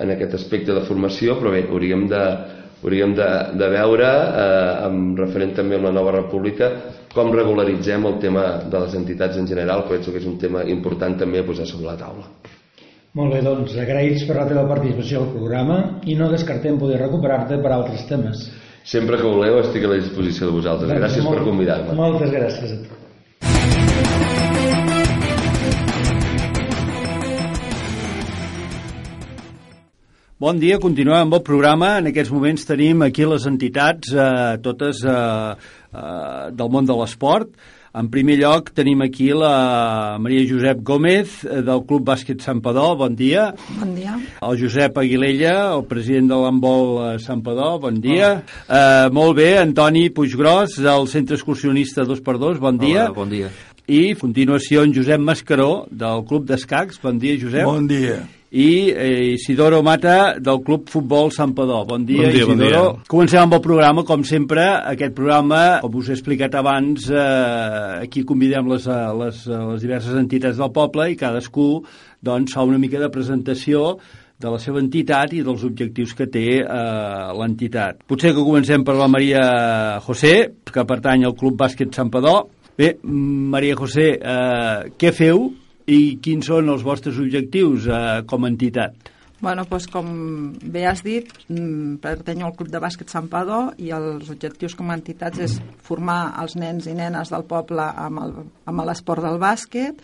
[0.00, 2.22] en aquest aspecte de formació però bé, hauríem de,
[2.82, 3.28] hauríem de,
[3.60, 6.72] de veure eh, amb referent també amb la nova república
[7.14, 11.14] com regularitzem el tema de les entitats en general, penso que és un tema important
[11.20, 12.26] també a posar sobre la taula.
[13.14, 15.78] Molt bé, doncs agraïts per la teva participació al programa
[16.10, 18.48] i no descartem poder recuperar-te per altres temes.
[18.84, 20.90] Sempre que voleu estic a la disposició de vosaltres.
[20.90, 21.94] Gràcies molt, per convidar-me.
[21.96, 23.03] Moltes gràcies a tu.
[30.44, 31.94] Bon dia, continuem amb el programa.
[32.02, 37.54] En aquests moments tenim aquí les entitats, eh, totes eh, eh, del món de l'esport.
[37.96, 42.90] En primer lloc tenim aquí la Maria Josep Gómez eh, del Club Bàsquet Sant Padó,
[43.00, 43.46] bon dia.
[43.78, 44.18] Bon dia.
[44.44, 48.34] El Josep Aguilella, el president de l'handbol eh, Sant Padó, bon dia.
[48.68, 53.08] Uh, molt bé, Antoni Puiggròs del Centre Excursionista 2x2, bon dia.
[53.08, 53.48] Hola, bon dia.
[53.88, 57.64] I a continuació en Josep Mascaró del Club d'Escacs, bon dia Josep.
[57.64, 61.80] Bon dia i eh, Isidoro Mata del Club Futbol Sant Padó.
[61.88, 62.82] Bon dia, bon dia Isidoro.
[62.84, 63.08] Bon dia.
[63.10, 64.62] Comencem amb el programa, com sempre.
[64.94, 69.82] Aquest programa, com us he explicat abans, eh, aquí convidem les, eh, les, eh, les
[69.82, 71.82] diverses entitats del poble i cadascú
[72.22, 73.96] doncs, fa una mica de presentació
[74.38, 78.06] de la seva entitat i dels objectius que té eh, l'entitat.
[78.06, 79.42] Potser que comencem per la Maria
[80.06, 80.36] José,
[80.70, 82.44] que pertany al Club Bàsquet Sant Padó.
[82.78, 85.48] Bé, Maria José, eh, què feu
[85.90, 89.10] i quins són els vostres objectius eh, com a entitat?
[89.44, 90.06] Bueno, doncs, com
[90.72, 94.88] bé has dit, mm, pertanyo al Club de Bàsquet Sant Padó i els objectius com
[94.88, 100.00] a entitats és formar els nens i nenes del poble amb l'esport del bàsquet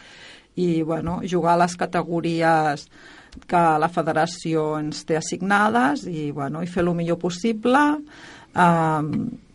[0.61, 2.85] i bueno, jugar a les categories
[3.49, 7.81] que la federació ens té assignades i, bueno, i fer el millor possible,
[8.53, 9.03] eh,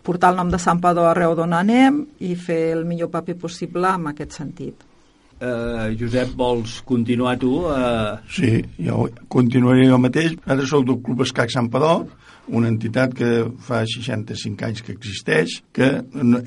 [0.01, 3.93] portar el nom de Sant Padó arreu d'on anem i fer el millor paper possible
[3.99, 4.94] en aquest sentit.
[5.35, 7.57] Uh, Josep, vols continuar tu?
[7.67, 8.15] Uh...
[8.31, 10.37] Sí, jo continuaré jo mateix.
[10.47, 12.05] Ara sóc del Club Escac Sant Padó,
[12.55, 13.31] una entitat que
[13.67, 15.91] fa 65 anys que existeix, que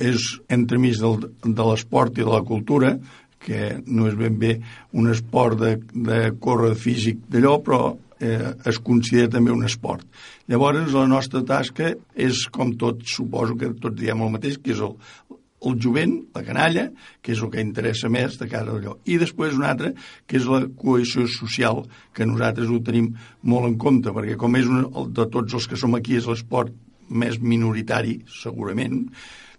[0.01, 2.97] és entremig del, de l'esport i de la cultura,
[3.39, 4.57] que no és ben bé
[4.97, 7.83] un esport de, de córrer físic d'allò, però
[8.21, 10.07] eh, es considera també un esport.
[10.49, 14.83] Llavors, la nostra tasca és, com tot, suposo que tots diem el mateix, que és
[14.85, 14.97] el,
[15.67, 16.85] el jovent, la canalla,
[17.23, 18.99] que és el que interessa més de cara allò.
[19.11, 19.95] I després un altre,
[20.27, 21.83] que és la cohesió social,
[22.15, 23.11] que nosaltres ho tenim
[23.43, 26.75] molt en compte, perquè com és un, de tots els que som aquí és l'esport
[27.09, 29.07] més minoritari, segurament,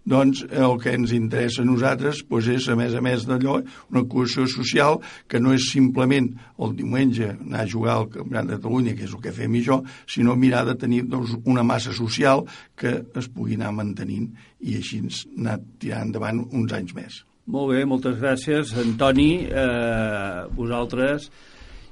[0.06, 3.60] doncs el que ens interessa a nosaltres doncs és, a més a més d'allò,
[3.92, 8.60] una cohesió social que no és simplement el diumenge anar a jugar al Campionat de
[8.60, 11.94] Catalunya, que és el que fem i jo, sinó mirar de tenir doncs, una massa
[11.94, 15.02] social que es pugui anar mantenint i així
[15.38, 17.24] anar tirant endavant uns anys més.
[17.50, 18.76] Molt bé, moltes gràcies.
[18.78, 21.30] Antoni, eh, vosaltres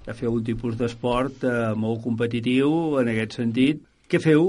[0.06, 3.82] ja feu un tipus d'esport eh, molt competitiu en aquest sentit.
[4.08, 4.46] Què feu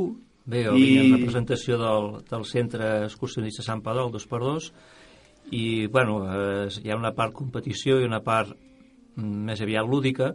[0.49, 0.87] Bé, jo I...
[1.03, 4.71] en representació del, del centre excursionista Sant Padó, el 2x2,
[5.53, 8.55] i bueno, eh, hi ha una part competició i una part
[9.19, 10.33] més aviat lúdica,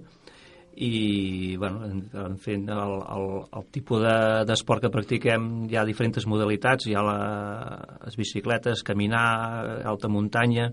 [0.76, 3.26] i bueno, en, en fent el, el,
[3.58, 4.02] el tipus
[4.50, 7.18] d'esport de, que practiquem hi ha diferents modalitats, hi ha la,
[8.06, 10.70] les bicicletes, caminar, alta muntanya,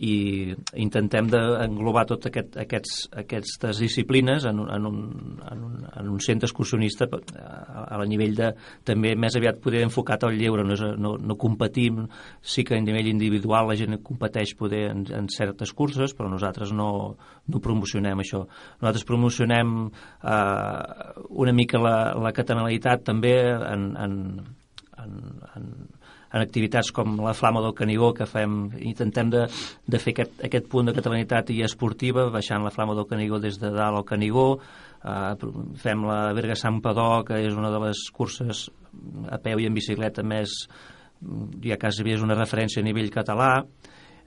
[0.00, 5.00] i intentem d'englobar totes aquest, aquests, aquestes disciplines en, en, un,
[5.44, 8.48] en, un, en un centre excursionista a, a nivell de
[8.86, 10.64] també més aviat poder enfocat al lleure.
[10.64, 12.06] No, és, no, no competim
[12.40, 16.72] sí que a nivell individual la gent competeix poder en, en certes curses però nosaltres
[16.72, 16.90] no,
[17.52, 18.46] no promocionem això.
[18.80, 24.20] Nosaltres promocionem eh, una mica la, la catalanitat també en, en,
[25.04, 25.16] en,
[25.56, 25.72] en
[26.32, 29.46] en activitats com la Flama del Canigó, que fem, intentem de,
[29.90, 33.58] de fer aquest, aquest punt de catalanitat i esportiva, baixant la Flama del Canigó des
[33.60, 34.46] de dalt al Canigó,
[35.02, 35.48] eh,
[35.82, 38.68] fem la Berga Sant Padó, que és una de les curses
[39.30, 40.54] a peu i en bicicleta més,
[41.64, 43.52] ja quasi és una referència a nivell català,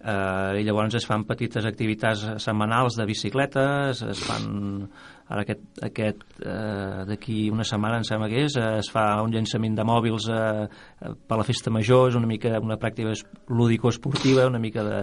[0.03, 4.89] eh, i llavors es fan petites activitats setmanals de bicicletes, es fan
[5.29, 9.31] ara aquest, aquest eh, d'aquí una setmana em sembla que és, eh, es fa un
[9.33, 10.67] llançament de mòbils eh,
[11.15, 13.15] per la festa major, és una mica una pràctica
[13.49, 15.01] lúdico-esportiva, una mica de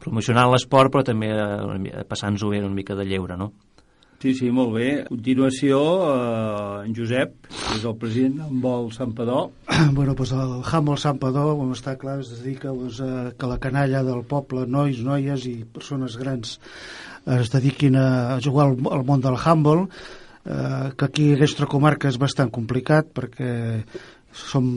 [0.00, 3.52] promocionant l'esport però també eh, passant-nos bé una mica de lleure, no?
[4.20, 4.88] Sí, sí, molt bé.
[5.00, 9.46] A continuació, eh, en Josep, que és el president d'Handbol Sant Padó.
[9.96, 13.56] Bueno, doncs el Handbol Sant Padó, com està clar, es dedica doncs, a que la
[13.62, 16.58] canalla del poble, nois, noies i persones grans
[17.26, 19.86] es dediquin a jugar al, al món del handball,
[20.44, 23.50] eh, que aquí a aquesta comarca és bastant complicat perquè
[24.32, 24.68] som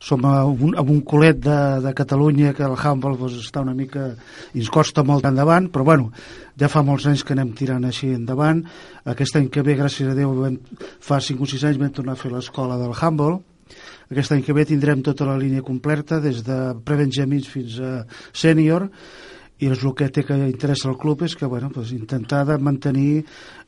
[0.00, 3.74] som a un, a un colet de, de Catalunya que el handball doncs, està una
[3.74, 4.12] mica
[4.54, 6.10] i ens costa molt endavant, però bueno
[6.58, 8.64] ja fa molts anys que anem tirant així endavant.
[9.06, 10.58] Aquest any que ve, gràcies a Déu vam,
[11.00, 13.38] fa 5 o 6 anys vam tornar a fer l'escola del handball.
[14.08, 17.92] Aquest any que ve tindrem tota la línia completa des de prebenjamins fins a
[18.32, 18.88] sènior
[19.58, 22.58] i és el que té que interessa al club és que bueno, pues, intentar de
[22.58, 23.24] mantenir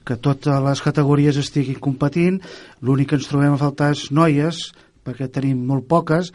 [0.06, 2.38] que totes les categories estiguin competint
[2.80, 4.70] l'únic que ens trobem a faltar és noies
[5.04, 6.30] perquè tenim molt poques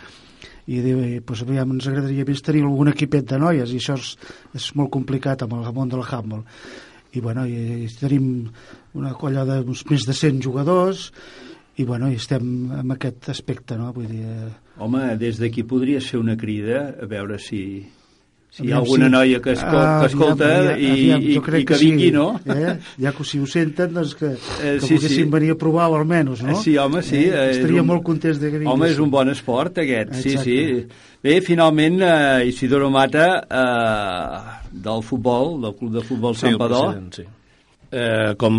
[0.67, 0.81] i
[1.21, 4.15] pues, aviam, ens agradaria més tenir algun equipet de noies i això és,
[4.57, 6.43] és molt complicat amb el món del handball
[7.15, 8.49] i, bueno, i, i tenim
[8.97, 11.11] una colla de uns més de 100 jugadors
[11.77, 13.93] i, bueno, i estem en aquest aspecte no?
[13.95, 14.49] Vull dir, eh...
[14.83, 17.61] Home, des d'aquí podries fer una crida a veure si
[18.55, 19.11] si hi ha alguna sí.
[19.11, 22.11] noia que, escol, Ah, que escolta aviam, i, aviam, i, crec i que vingui, sí,
[22.15, 22.27] no?
[22.55, 22.77] Eh?
[23.03, 25.31] Ja que si ho senten, doncs que, Eh, que sí, poguessin sí.
[25.33, 26.55] venir a provar-ho almenys, no?
[26.61, 27.25] Sí, home, sí.
[27.25, 27.49] Eh?
[27.49, 28.71] és Estaria un- molt contents de que vinguessin.
[28.81, 30.43] Home, és un bon esport, aquest, sí, Exacte.
[30.43, 30.87] sí.
[31.25, 37.13] Bé, finalment, eh, Isidoro Mata, eh, del futbol, del Club de Futbol Sí, Santpedor, president,
[37.13, 37.23] sí.
[37.91, 38.55] Eh, com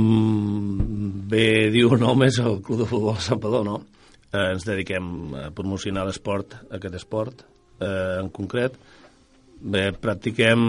[1.29, 3.81] bé diu el nom, és el Club de Futbol Santpedor, no?
[4.33, 7.43] Eh, ens dediquem a promocionar l'esport, aquest esport
[7.81, 8.75] eh, en concret.
[9.57, 10.61] Bé, practiquem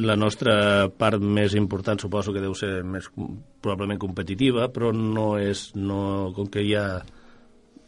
[0.00, 5.68] la nostra part més important, suposo que deu ser més probablement competitiva, però no és,
[5.76, 6.86] no, com que hi ha,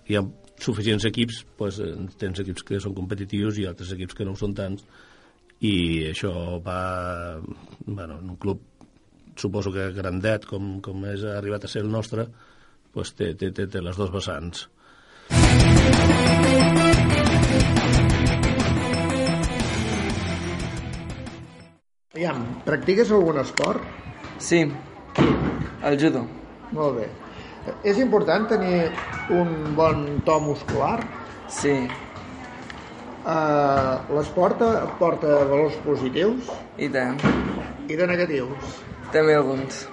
[0.08, 0.22] hi ha
[0.60, 4.52] suficients equips, doncs, tens equips que són competitius i altres equips que no ho són
[4.58, 4.84] tants,
[5.64, 5.74] i
[6.10, 7.40] això va,
[7.86, 8.60] bueno, en un club
[9.36, 12.26] suposo que grandet com, com és arribat a ser el nostre
[12.92, 14.66] doncs té, té, té, té les dues vessants
[22.12, 23.80] Aviam, practiques algun esport?
[24.36, 24.58] Sí,
[25.88, 26.26] el judo.
[26.76, 27.06] Molt bé.
[27.88, 28.90] És important tenir
[29.32, 30.98] un bon to muscular?
[31.48, 31.72] Sí.
[33.24, 34.60] Uh, L'esport
[35.00, 37.16] porta valors positius I tant.
[37.88, 38.76] i de negatius.
[39.16, 39.86] També alguns.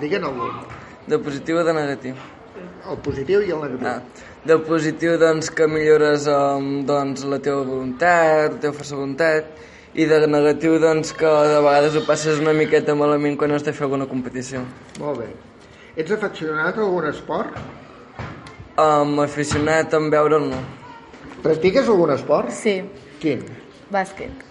[0.00, 0.64] Digue'n algun.
[1.04, 2.16] De positiu o de negatiu?
[2.88, 3.88] El positiu i el negatiu.
[3.92, 4.00] Ah,
[4.48, 9.58] de positiu, doncs, que millores um, doncs, la teva voluntat, la teva força voluntat,
[9.94, 13.72] i de negatiu, doncs, que de vegades ho passes una miqueta malament quan has de
[13.72, 14.64] fer alguna competició.
[15.00, 15.28] Molt bé.
[15.98, 17.56] Ets aficionat a algun esport?
[18.78, 20.60] Um, aficionat en veure'l, no.
[21.42, 22.52] Practiques algun esport?
[22.54, 22.82] Sí,
[23.22, 23.42] Quin?
[23.90, 24.44] bàsquet.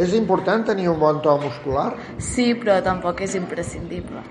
[0.00, 1.92] És important tenir un bon to muscular?
[2.18, 4.22] Sí, però tampoc és imprescindible.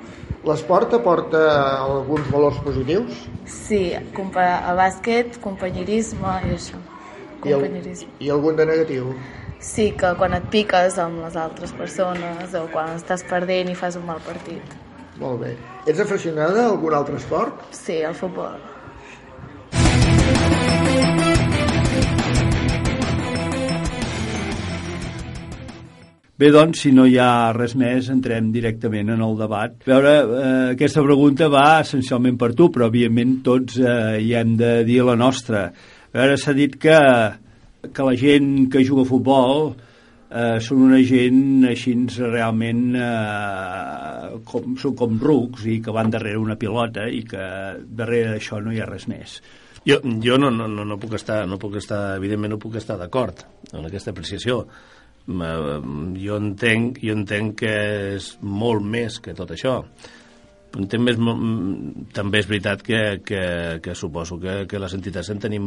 [0.42, 1.42] L'esport aporta
[1.84, 3.28] alguns valors positius?
[3.46, 6.82] Sí, a bàsquet, companyerisme i això.
[7.44, 8.10] I, el, Companyerisme.
[8.20, 9.14] I algun de negatiu?
[9.62, 13.96] Sí, que quan et piques amb les altres persones o quan estàs perdent i fas
[14.00, 14.74] un mal partit.
[15.22, 15.52] Molt bé.
[15.86, 17.62] Ets aficionada a algun altre esport?
[17.78, 18.58] Sí, el futbol.
[26.42, 29.76] Bé, doncs, si no hi ha res més, entrem directament en el debat.
[29.86, 34.56] A veure, eh, aquesta pregunta va essencialment per tu, però, evidentment, tots eh, hi hem
[34.58, 35.68] de dir la nostra.
[35.70, 36.98] A veure, s'ha dit que,
[37.82, 39.72] que la gent que juga a futbol
[40.30, 46.40] eh, són una gent així realment eh, com, són com rucs i que van darrere
[46.42, 47.42] una pilota i que
[47.88, 49.40] darrere d'això no hi ha res més.
[49.86, 52.98] jo, jo no, no, no, no puc estar, no puc estar, evidentment no puc estar
[53.02, 54.66] d'acord en aquesta apreciació.
[55.28, 55.80] Ma-
[56.18, 57.74] Jo entenc, jo entenc que
[58.16, 59.80] és molt més que tot això.
[60.78, 61.18] Entenc més,
[62.16, 63.42] també és veritat que, que,
[63.84, 65.66] que suposo que, que les entitats en tenim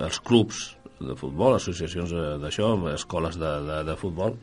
[0.00, 0.62] els clubs
[1.00, 4.36] de futbol, associacions d'això, escoles de, de, de futbol,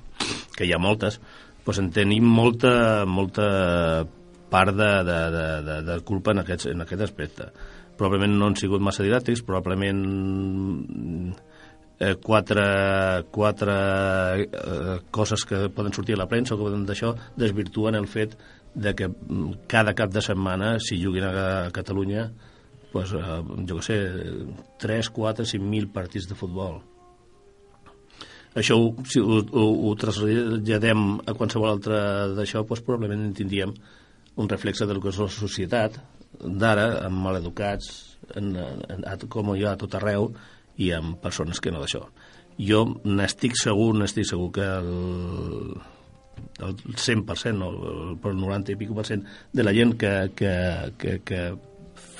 [0.55, 1.19] que hi ha moltes,
[1.65, 3.47] doncs en tenim molta, molta
[4.51, 7.49] part de, de, de, de, de culpa en aquest, en aquest aspecte.
[7.97, 10.01] Probablement no han sigut massa didàctics, probablement
[11.99, 12.65] eh, quatre,
[13.31, 13.75] quatre
[14.43, 18.35] eh, coses que poden sortir a la premsa o que poden d'això desvirtuen el fet
[18.75, 22.29] de que mm, cada cap de setmana si juguin a Catalunya
[22.95, 23.95] pues, eh, jo què sé
[24.79, 26.77] 3, 4, 5.000 partits de futbol.
[28.55, 31.97] Això ho, si ho, ho, ho traslladem a qualsevol altre
[32.37, 33.73] d'això doncs probablement en tindríem
[34.39, 35.99] un reflexe del que és la societat
[36.39, 37.91] d'ara, amb maleducats
[38.39, 40.29] en, en, a, com hi ha a tot arreu
[40.79, 42.05] i amb persones que no d'això.
[42.55, 45.75] Jo n'estic segur n'estic segur que el,
[46.63, 50.53] el 100% o el, el 90 i pico per cent de la gent que, que,
[50.95, 51.47] que, que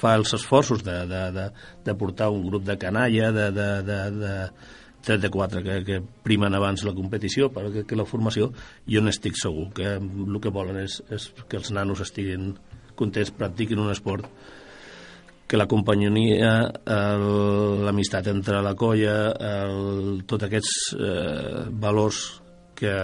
[0.06, 1.50] fa els esforços de, de, de,
[1.86, 4.34] de portar un grup de canalla de, de, de, de
[5.06, 8.52] 3 de 4 que, que primen abans la competició per que, que la formació,
[8.90, 12.54] jo n'estic segur que el que volen és, és que els nanos estiguin
[12.98, 14.30] contents, practiquin un esport
[15.46, 16.54] que la companyia,
[17.86, 22.22] l'amistat entre la colla, el, tots aquests eh, valors
[22.76, 22.96] que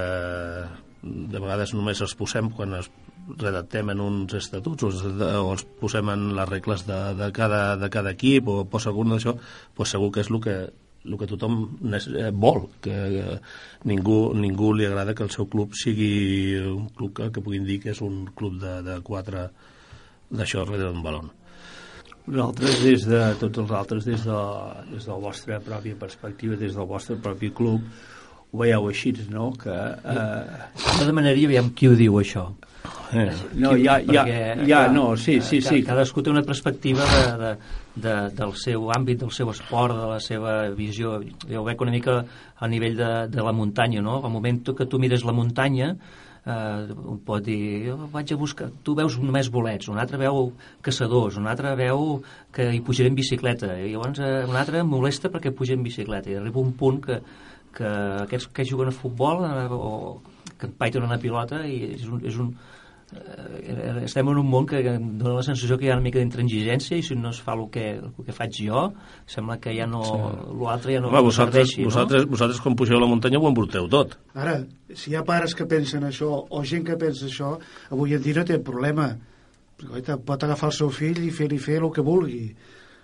[1.01, 2.89] de vegades només els posem quan es
[3.37, 7.75] redactem en uns estatuts o, els- o els posem en les regles de, de, cada,
[7.77, 9.35] de cada equip o posa algun d'això,
[9.77, 10.55] doncs segur que és el que,
[11.05, 11.59] el que tothom
[11.93, 13.37] eh, vol, que eh,
[13.89, 17.79] ningú, ningú li agrada que el seu club sigui un club que, que puguin dir
[17.83, 19.47] que és un club de, de quatre
[20.31, 21.29] d'això darrere d'un balon.
[22.25, 24.39] Vosaltres, des de tots els altres, des de,
[24.91, 27.81] des de la vostra pròpia perspectiva, des del vostre propi club,
[28.51, 29.49] ho veieu així, no?
[29.57, 30.59] Que, eh...
[30.99, 32.45] Jo demanaria aviam qui ho diu, això.
[33.11, 33.27] Eh.
[33.59, 35.81] No, ja, ja, Perquè, ja, no, sí, sí, eh, sí.
[35.83, 37.51] Cadascú té una perspectiva de, de,
[38.05, 41.17] de, del seu àmbit, del seu esport, de la seva visió.
[41.49, 42.21] Jo ho veig una mica
[42.55, 44.21] a nivell de, de la muntanya, no?
[44.23, 45.91] Al moment que tu mires la muntanya,
[46.45, 47.59] eh, un pot dir,
[47.89, 48.71] jo vaig a buscar...
[48.83, 50.51] Tu veus només bolets, un altre veu
[50.85, 52.21] caçadors, un altre veu
[52.55, 56.31] que hi pujaré en bicicleta, i llavors eh, un altre molesta perquè puja en bicicleta,
[56.31, 57.21] i arriba un punt que,
[57.75, 57.95] que
[58.25, 60.21] aquests que juguen a futbol eh, o
[60.57, 62.53] que empaiten una pilota i és un, és un
[63.11, 66.99] eh, estem en un món que dona la sensació que hi ha una mica d'intransigència
[66.99, 68.85] i si no es fa el que, el que faig jo
[69.29, 70.03] sembla que ja no
[70.61, 73.49] l'altre ja no, Home, no vosaltres, serveixi vosaltres, vosaltres quan pugeu a la muntanya ho
[73.49, 74.17] embruteu tot.
[74.35, 74.61] Ara,
[74.93, 77.55] si hi ha pares que pensen això o gent que pensa això,
[77.91, 79.11] avui en dia no té problema.
[79.81, 82.51] Perquè, oita, pot agafar el seu fill i fer-li fer el que vulgui.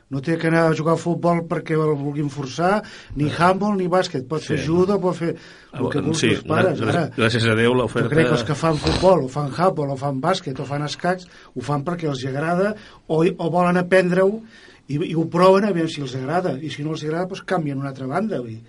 [0.09, 2.77] No té que anar a jugar a futbol perquè el vulguin forçar,
[3.19, 4.23] ni handball ni bàsquet.
[4.29, 4.65] Pot fer Sí.
[4.69, 6.79] judo, pot fer el que vulgui sí, els pares.
[6.81, 8.09] Ara, gràcies a Déu jo l'oferta...
[8.13, 11.27] crec que els que fan futbol, o fan handball, o fan bàsquet, o fan escacs,
[11.55, 12.73] ho fan perquè els agrada,
[13.07, 14.41] o, o volen aprendre-ho,
[14.87, 16.55] i, i ho proven a veure si els agrada.
[16.55, 18.39] I si no els agrada, doncs canvien una altra banda.
[18.39, 18.61] Vull dir.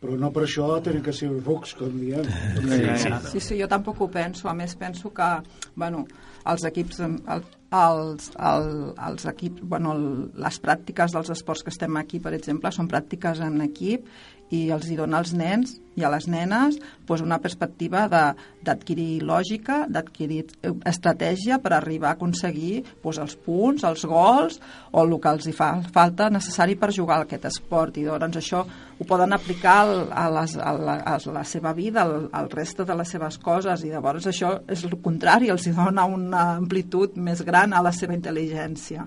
[0.00, 2.24] Però no per això tenen que ser rucs, com diem.
[2.24, 3.12] Sí, sí.
[3.32, 4.48] sí, sí, jo tampoc ho penso.
[4.48, 5.28] A més, penso que,
[5.76, 6.06] bueno,
[6.46, 8.68] els equips, el, els, el,
[9.08, 10.08] els equips, bueno, el,
[10.40, 14.06] les pràctiques dels esports que estem aquí, per exemple, són pràctiques en equip
[14.54, 19.82] i els hi dona als nens i a les nenes pues, una perspectiva d'adquirir lògica,
[19.90, 24.60] d'adquirir eh, estratègia per arribar a aconseguir pues, els punts, els gols
[24.92, 28.40] o el que els hi fa falta necessari per jugar a aquest esport i doncs
[28.40, 28.64] això
[28.98, 32.98] ho poden aplicar a, les, a, la, a la seva vida, al, al reste de
[32.98, 37.42] les seves coses i llavors això és el contrari, els hi dona una amplitud més
[37.46, 39.06] gran a la seva intel·ligència.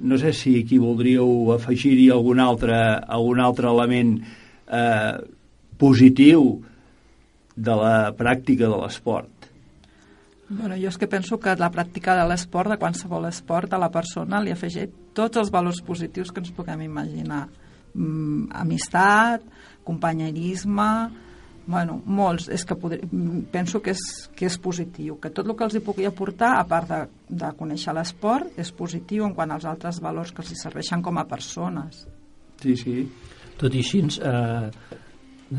[0.00, 2.76] No sé si aquí voldríeu afegir-hi algun altre,
[3.08, 5.14] algun altre element eh,
[5.78, 6.58] positiu
[7.56, 9.48] de la pràctica de l'esport.
[10.48, 13.90] Bueno, jo és que penso que la pràctica de l'esport, de qualsevol esport, a la
[13.92, 17.46] persona li afegeix tots els valors positius que ens puguem imaginar.
[17.92, 19.44] Mm, amistat,
[19.84, 20.88] companyerisme,
[21.68, 22.48] bueno, molts.
[22.48, 24.00] És que podri, mm, penso que és,
[24.34, 27.50] que és positiu, que tot el que els hi pugui aportar, a part de, de
[27.58, 31.26] conèixer l'esport, és positiu en quant als altres valors que els hi serveixen com a
[31.28, 32.06] persones.
[32.62, 32.96] Sí, sí.
[33.60, 34.70] Tot i així, eh,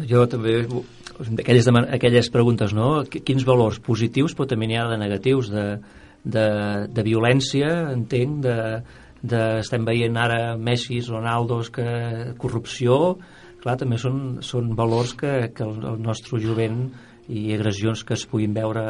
[0.10, 0.64] jo també
[1.44, 3.04] aquelles, aquelles preguntes, no?
[3.06, 5.66] Qu- Quins valors positius, però també n'hi ha de negatius, de,
[6.24, 6.46] de,
[6.90, 8.58] de violència, entenc, de,
[9.22, 13.18] de, estem veient ara Messi, Ronaldos, que corrupció,
[13.64, 16.88] clar, també són, són valors que, que el, el nostre jovent
[17.30, 18.84] i agressions que es puguin veure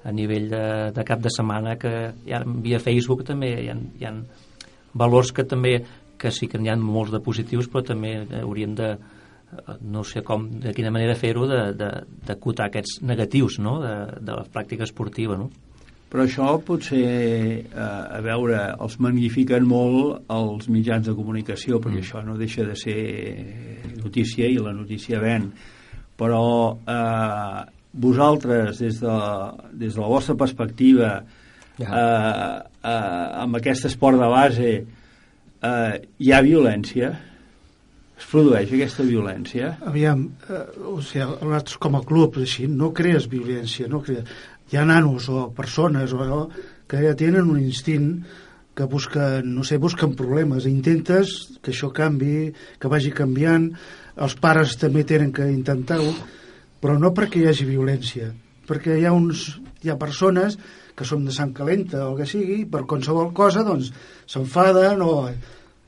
[0.00, 0.64] a nivell de,
[0.96, 1.92] de cap de setmana que
[2.26, 4.14] ja via Facebook també hi ha, hi ha
[5.00, 5.78] valors que també
[6.20, 8.94] que sí que n'hi ha molts de positius però també hauríem de
[9.80, 13.80] no sé com, de quina manera fer-ho d'acotar aquests negatius no?
[13.82, 15.50] de, de la pràctica esportiva no?
[16.10, 22.06] Però això potser, eh, a veure, els magnifiquen molt els mitjans de comunicació, perquè mm.
[22.06, 22.96] això no deixa de ser
[24.00, 25.46] notícia i la notícia ven.
[26.18, 26.42] Però
[26.82, 29.16] eh, vosaltres, des de,
[29.72, 31.12] des de la vostra perspectiva,
[31.78, 34.76] eh, eh, amb aquest esport de base,
[35.62, 37.14] eh, hi ha violència?
[38.20, 39.76] Es produeix aquesta violència?
[39.88, 44.26] Aviam, eh, o sigui, nosaltres com a club, així, no crees violència, no crees...
[44.70, 46.46] Hi ha nanos o persones o
[46.86, 48.22] que ja tenen un instint
[48.74, 50.66] que busquen, no sé, busquen problemes.
[50.70, 53.66] Intentes que això canvi, que vagi canviant.
[54.14, 56.12] Els pares també tenen que intentar-ho,
[56.80, 58.30] però no perquè hi hagi violència,
[58.68, 60.56] perquè hi ha, uns, hi ha persones
[60.96, 63.90] que són de sang calenta o el que sigui, per qualsevol cosa, doncs,
[64.30, 65.14] s'enfaden o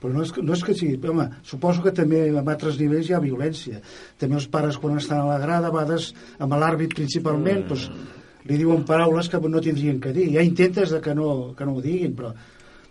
[0.02, 0.96] però no és, no és que sigui...
[1.06, 3.78] Home, suposo que també en altres nivells hi ha violència.
[4.18, 6.08] També els pares, quan estan a la grada, a vegades
[6.42, 7.86] amb l'àrbit principalment, doncs,
[8.48, 10.30] li diuen paraules que no tindrien que dir.
[10.34, 12.32] Ja intentes de que no, que no ho diguin, però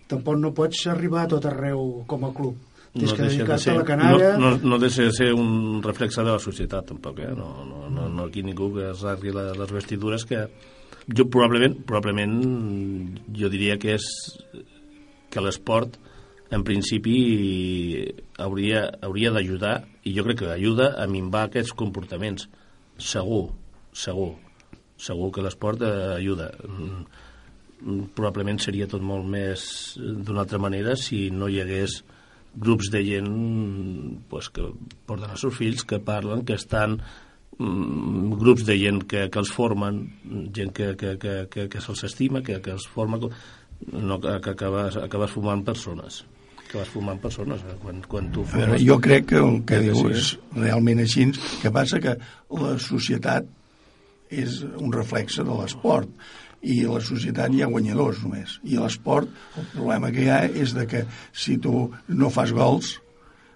[0.07, 2.55] tampoc no pots arribar a tot arreu com a club.
[2.91, 4.31] Tens que deixa de dedicar-te ser- a la canalla...
[4.37, 7.29] No, no, no deixa de ser un reflexe de la societat, tampoc, eh?
[7.37, 10.45] No, no, no, no aquí ningú que es rasgui les vestidures que...
[11.07, 12.35] Jo probablement, probablement
[13.33, 14.05] jo diria que és
[15.31, 15.95] que l'esport
[16.51, 17.15] en principi
[18.37, 19.73] hauria, hauria d'ajudar
[20.03, 22.49] i jo crec que ajuda a minvar aquests comportaments
[22.99, 23.47] segur,
[23.95, 24.33] segur
[25.01, 26.51] segur que l'esport eh, ajuda
[27.81, 29.61] Mm, probablement seria tot molt més
[29.97, 31.95] d'una altra manera si no hi hagués
[32.53, 33.29] grups de gent
[34.29, 34.67] pues, que
[35.09, 36.99] porten els seus fills, que parlen, que estan
[37.57, 39.97] mm, grups de gent que, que els formen,
[40.53, 44.53] gent que, que, que, que, que se'ls estima, que, que els forma, no, que, que
[44.53, 46.21] acabes, acabes fumant persones
[46.67, 50.03] acabes fumant persones eh, quan, quan tu fumes jo crec que el que Sí, diu
[50.03, 50.13] sí.
[50.13, 50.29] és
[50.61, 51.25] realment així.
[51.63, 52.13] que passa que
[52.61, 53.49] la societat
[54.31, 56.09] és un reflexe de l'esport.
[56.61, 58.59] I a la societat hi ha guanyadors només.
[58.63, 62.51] I a l'esport el problema que hi ha és de que si tu no fas
[62.53, 62.99] gols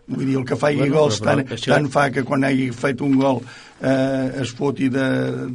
[0.07, 2.67] vull dir, el que faci Bueno, gols però tant, això- tant fa que quan hagi
[2.78, 3.39] fet un gol
[3.82, 5.05] eh, es foti de,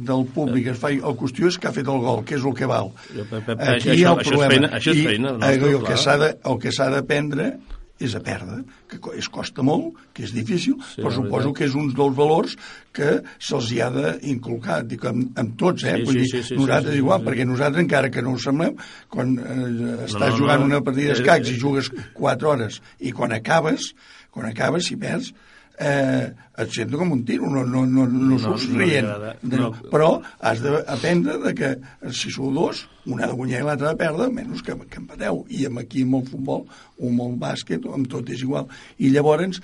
[0.03, 2.53] del públic es faci, el qüestió és que ha fet el gol que és el
[2.53, 2.91] que val.
[3.15, 4.51] Jo, pe- pe- aquí això- hi ha el això és problema.
[4.51, 7.47] feina- això és feina eh, el s'ha de, el que s'ha d'aprendre
[8.01, 11.57] és a perdre, que es costa molt, que és difícil, Sí, però suposo veritat.
[11.59, 12.55] que és un dels valors
[12.91, 15.97] que se'ls hi ha d'inculcar, dic, amb, amb tots, eh?
[15.99, 17.27] Sí, Vull sí, dir, sí, sí, nosaltres sí, sí, igual, sí.
[17.29, 18.75] perquè nosaltres, encara que no ho semblem,
[19.09, 20.71] quan eh, estàs no, jugant no.
[20.71, 23.93] una partida Eh, d'escacs eh, i jugues 4 hores, i quan acabes,
[24.31, 25.31] quan acabes, si perds,
[25.79, 29.07] eh, et sento com un tiro, no, no, no, no, No, surts no rient.
[29.41, 29.71] De, No.
[29.91, 30.09] Però
[30.39, 31.71] has d'aprendre de que
[32.13, 35.01] si sou dos, un ha de guanyar i l'altre ha de perdre, menys que, que
[35.01, 35.45] empateu.
[35.49, 36.67] I amb aquí amb el futbol,
[36.99, 38.69] o amb el bàsquet, o amb tot és igual.
[38.99, 39.61] I llavors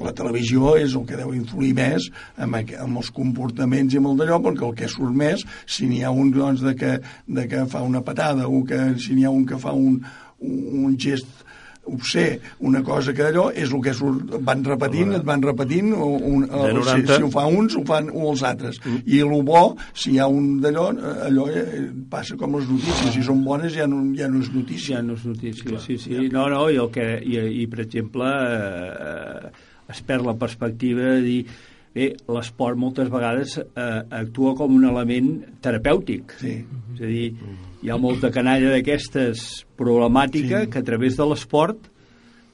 [0.00, 2.08] la televisió és el que deu influir més
[2.40, 6.02] amb, amb els comportaments i amb el d'allò, perquè el que surt més, si n'hi
[6.02, 6.96] ha un doncs, de, que,
[7.28, 10.00] de que fa una patada o que si n'hi ha un que fa un,
[10.40, 11.28] un gest
[11.84, 12.26] obscè,
[12.60, 16.44] una cosa que allò és el que surt, van repetint, et van repetint, o, un,
[16.46, 16.84] 90.
[16.92, 18.78] si, si ho fa uns, ho fan o els altres.
[19.02, 23.10] I el bo, si hi ha un d'allò, eh, allò eh, passa com les notícies,
[23.16, 25.00] si són bones ja no, ja no és notícia.
[25.00, 26.14] Ja no és notícia, sí, sí.
[26.32, 29.52] No, no, i, el que, i, i per exemple, eh,
[29.92, 31.40] es perd la perspectiva de dir
[31.92, 33.90] bé, l'esport moltes vegades eh,
[34.22, 36.38] actua com un element terapèutic.
[36.40, 36.56] Sí.
[36.94, 37.28] És a dir,
[37.82, 40.70] hi ha molta canalla d'aquestes problemàtica Sí.
[40.70, 41.88] que a través de l'esport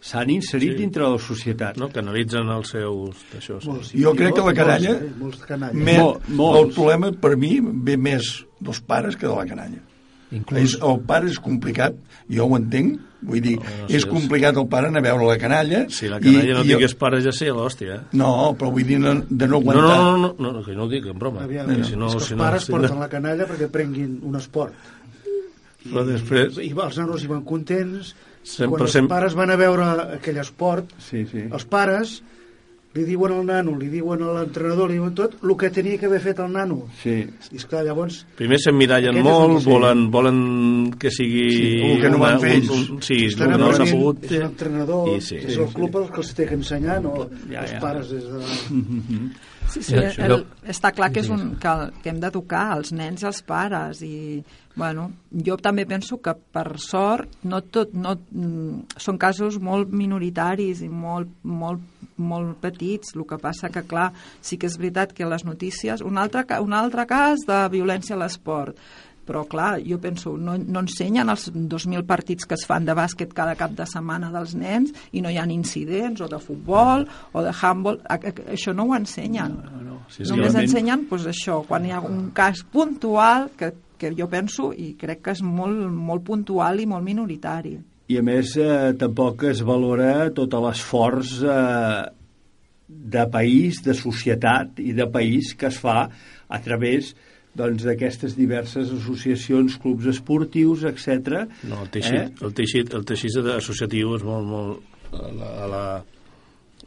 [0.01, 0.79] s'han inserit Sí.
[0.79, 1.77] dintre de la societat.
[1.77, 3.17] No, que analitzen els seus...
[3.37, 3.69] Això, sí.
[3.69, 5.53] Molts, Jo crec que la canalla, Molts, eh?
[5.91, 6.61] Molts molts.
[6.69, 9.83] el problema per mi ve més dels pares que de la canalla.
[10.31, 11.95] Inclús- És, el pare és complicat,
[12.29, 15.03] jo ho entenc, vull dir, No, no sé, és és- complicat el pare anar a
[15.03, 15.87] veure la canalla...
[15.89, 18.01] Si la canalla no i, tingués pares ja sé l'hòstia, eh?
[18.13, 19.97] No, però vull dir no, de no No, aguantar.
[19.99, 21.43] no, no, no, no, que no ho dic en broma.
[21.43, 23.47] Aviam, que és si no, que els si no, pares si porten no, la canalla
[23.49, 24.75] perquè prenguin un esport.
[25.91, 26.59] Però després...
[26.63, 28.15] I els nanos hi van contents.
[28.43, 29.87] Sempre, Quan els sempre- pares van a veure
[30.19, 31.47] aquell esport, Sí, sí.
[31.53, 32.19] els pares
[32.97, 36.07] li diuen al nano, li diuen a l'entrenador, li diuen tot el que tenia que
[36.09, 36.79] haver fet el nano.
[37.03, 37.19] Sí.
[37.53, 38.23] I esclar, llavors...
[38.39, 40.41] Primer s'emmirallen molt, el volen, volen
[40.99, 41.45] que sigui...
[41.53, 42.89] Sí, el que no van fer ells.
[43.07, 44.25] sí, estan el que no s'ha pogut...
[44.25, 47.15] és l'entrenador, I sí, és sí, el club el que els té que ensenyar, no
[47.53, 47.83] Ja, els ja.
[47.85, 48.43] pares des de...
[49.69, 50.39] Sí, sí, el, això-
[50.73, 54.41] està clar que, és un, que, que hem d'educar els nens i els pares i,
[54.81, 55.11] bueno,
[55.45, 60.89] jo també penso que per sort no tot, no, mm, són casos molt minoritaris i
[60.89, 61.85] molt, molt,
[62.19, 64.11] molt petits, el que passa que clar,
[64.41, 68.23] sí que és veritat que les notícies, un altre, un altre cas de violència a
[68.23, 68.77] l'esport.
[69.29, 73.35] Però clar, jo penso, no, no ensenyen els 2.000 partits que es fan de bàsquet
[73.37, 77.05] cada cap de setmana dels nens i no hi ha incidents, o de futbol
[77.37, 79.59] o de handball, a, a, això no ho ensenyen.
[79.67, 79.99] No, no.
[80.09, 84.15] Sí, sí, només realment- ensenyen pues, això, quan hi ha un cas puntual que, que
[84.17, 87.77] jo penso i crec que és molt, molt puntual i molt minoritari
[88.09, 92.05] I a més eh, tampoc es valora tot l'esforç eh,
[92.89, 96.07] de país, de societat i de país que es fa
[96.49, 97.13] a través
[97.59, 101.45] doncs, d'aquestes diverses associacions, clubs esportius, etc.
[101.69, 102.47] No, el teixit, eh?
[102.47, 105.85] el teixit, el teixit associatiu és molt, molt a la, a la,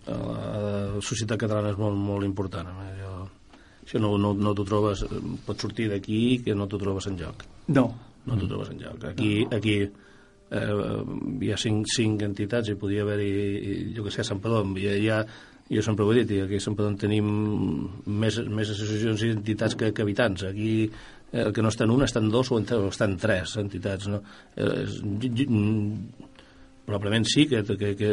[0.08, 0.20] a
[0.66, 2.70] la societat catalana és molt, molt important.
[2.72, 2.94] eh?
[3.02, 3.18] Jo,
[3.84, 5.04] això no, no, no t'ho trobes,
[5.46, 7.46] pot sortir d'aquí que no t'ho trobes en lloc.
[7.68, 7.92] No.
[8.26, 9.04] No t'ho trobes en lloc.
[9.12, 9.84] Aquí, aquí
[10.52, 10.74] eh,
[11.42, 14.90] hi ha cinc, cinc entitats i podria haver-hi, jo que sé, a Sant Padó, hi
[14.90, 15.22] ha, hi ha,
[15.72, 17.32] jo sempre ho he dit, aquí a Sant Padó en tenim
[18.06, 20.44] més, més associacions i entitats que, que habitants.
[20.50, 24.10] Aquí eh, el que no estan una, estan dos o, estan tres entitats.
[24.12, 24.22] No?
[24.56, 24.84] Eh,
[26.86, 28.12] probablement sí que, que, que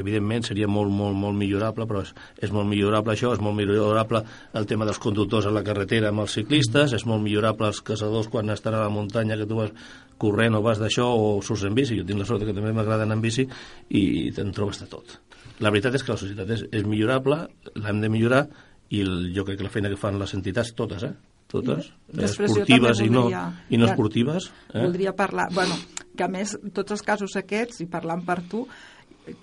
[0.00, 4.22] evidentment seria molt, molt, molt millorable però és, és molt millorable això és molt millorable
[4.56, 8.30] el tema dels conductors a la carretera amb els ciclistes, és molt millorable els caçadors
[8.32, 9.74] quan estan a la muntanya que tu vas
[10.20, 13.06] corrent o vas d'això o surts en bici jo tinc la sort que també m'agrada
[13.08, 13.46] anar en bici
[13.88, 15.20] i te'n trobes de tot
[15.60, 17.44] la veritat és que la societat és, és millorable
[17.76, 18.46] l'hem de millorar
[18.90, 21.12] i el, jo crec que la feina que fan les entitats totes, eh?
[21.50, 24.80] Totes, esportives i no, voldria- i no esportives eh?
[24.84, 25.74] voldria parlar, bueno,
[26.16, 28.64] que a més tots els casos aquests, i parlant per tu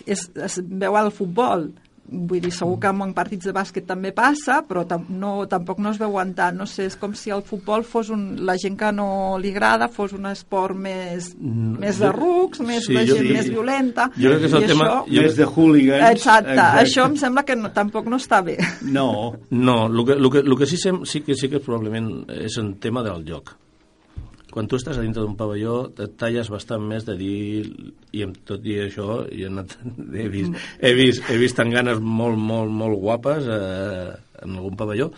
[0.05, 1.69] és, es veu al futbol
[2.09, 5.91] vull dir, segur que en partits de bàsquet també passa, però tam no, tampoc no
[5.91, 8.91] es veuen tant, no sé, és com si el futbol fos un, la gent que
[8.95, 13.15] no li agrada fos un esport més, Mm, més de rucs, més sí, de jo-
[13.15, 13.33] gent sí.
[13.33, 16.09] més violenta Jo crec que és el tema- això, jo- Més de hooligans.
[16.11, 16.85] exacte, Exacte.
[16.85, 19.33] això em sembla que no, tampoc no està bé No.
[19.49, 22.57] No, el que, el que, el que sí, sem- sí, que, sí que probablement és
[22.57, 23.55] un tema del joc.
[24.57, 27.61] Quan tu estàs a dintre d'un pavelló et talles bastant més de dir
[28.17, 29.75] i amb tot i això he, anat,
[30.17, 35.11] he, vist, he, vist, he vist tanganes molt, molt, molt guapes eh, en algun pavelló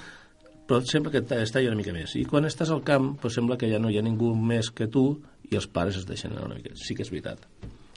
[0.68, 2.18] però sembla que està una mica més.
[2.20, 4.90] I quan estàs al camp, doncs sembla que ja no hi ha ningú més que
[4.92, 5.06] tu
[5.50, 6.76] i els pares es deixen anar una mica.
[6.78, 7.48] Sí que és veritat.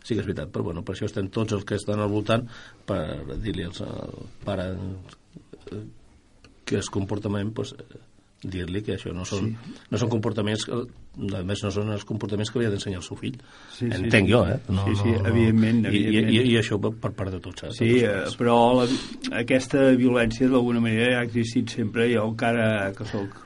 [0.00, 2.46] Sí que és veritat, però bueno, per això estem tots els que estan al voltant
[2.88, 3.02] per
[3.42, 4.16] dir-li al
[4.46, 5.82] pare eh,
[6.64, 7.74] que es comportament doncs,
[8.42, 9.74] dir-li que això no són, sí.
[9.92, 10.78] no són comportaments que,
[11.38, 13.36] a més no són els comportaments que li ha d'ensenyar el seu fill
[13.70, 14.56] sí, entenc sí, jo eh?
[14.68, 15.92] no, sí, sí, no, evidentment, no.
[15.92, 16.32] evidentment.
[16.32, 17.72] I, i, i això per, part de tots eh?
[17.76, 18.88] sí, tots però la,
[19.42, 23.38] aquesta violència d'alguna manera ha existit sempre jo encara que sóc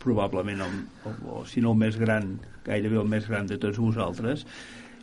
[0.00, 3.80] probablement el, o, o si no el més gran gairebé el més gran de tots
[3.82, 4.46] vosaltres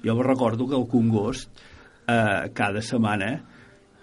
[0.02, 1.52] jo recordo que el Congost
[2.10, 3.36] eh, cada setmana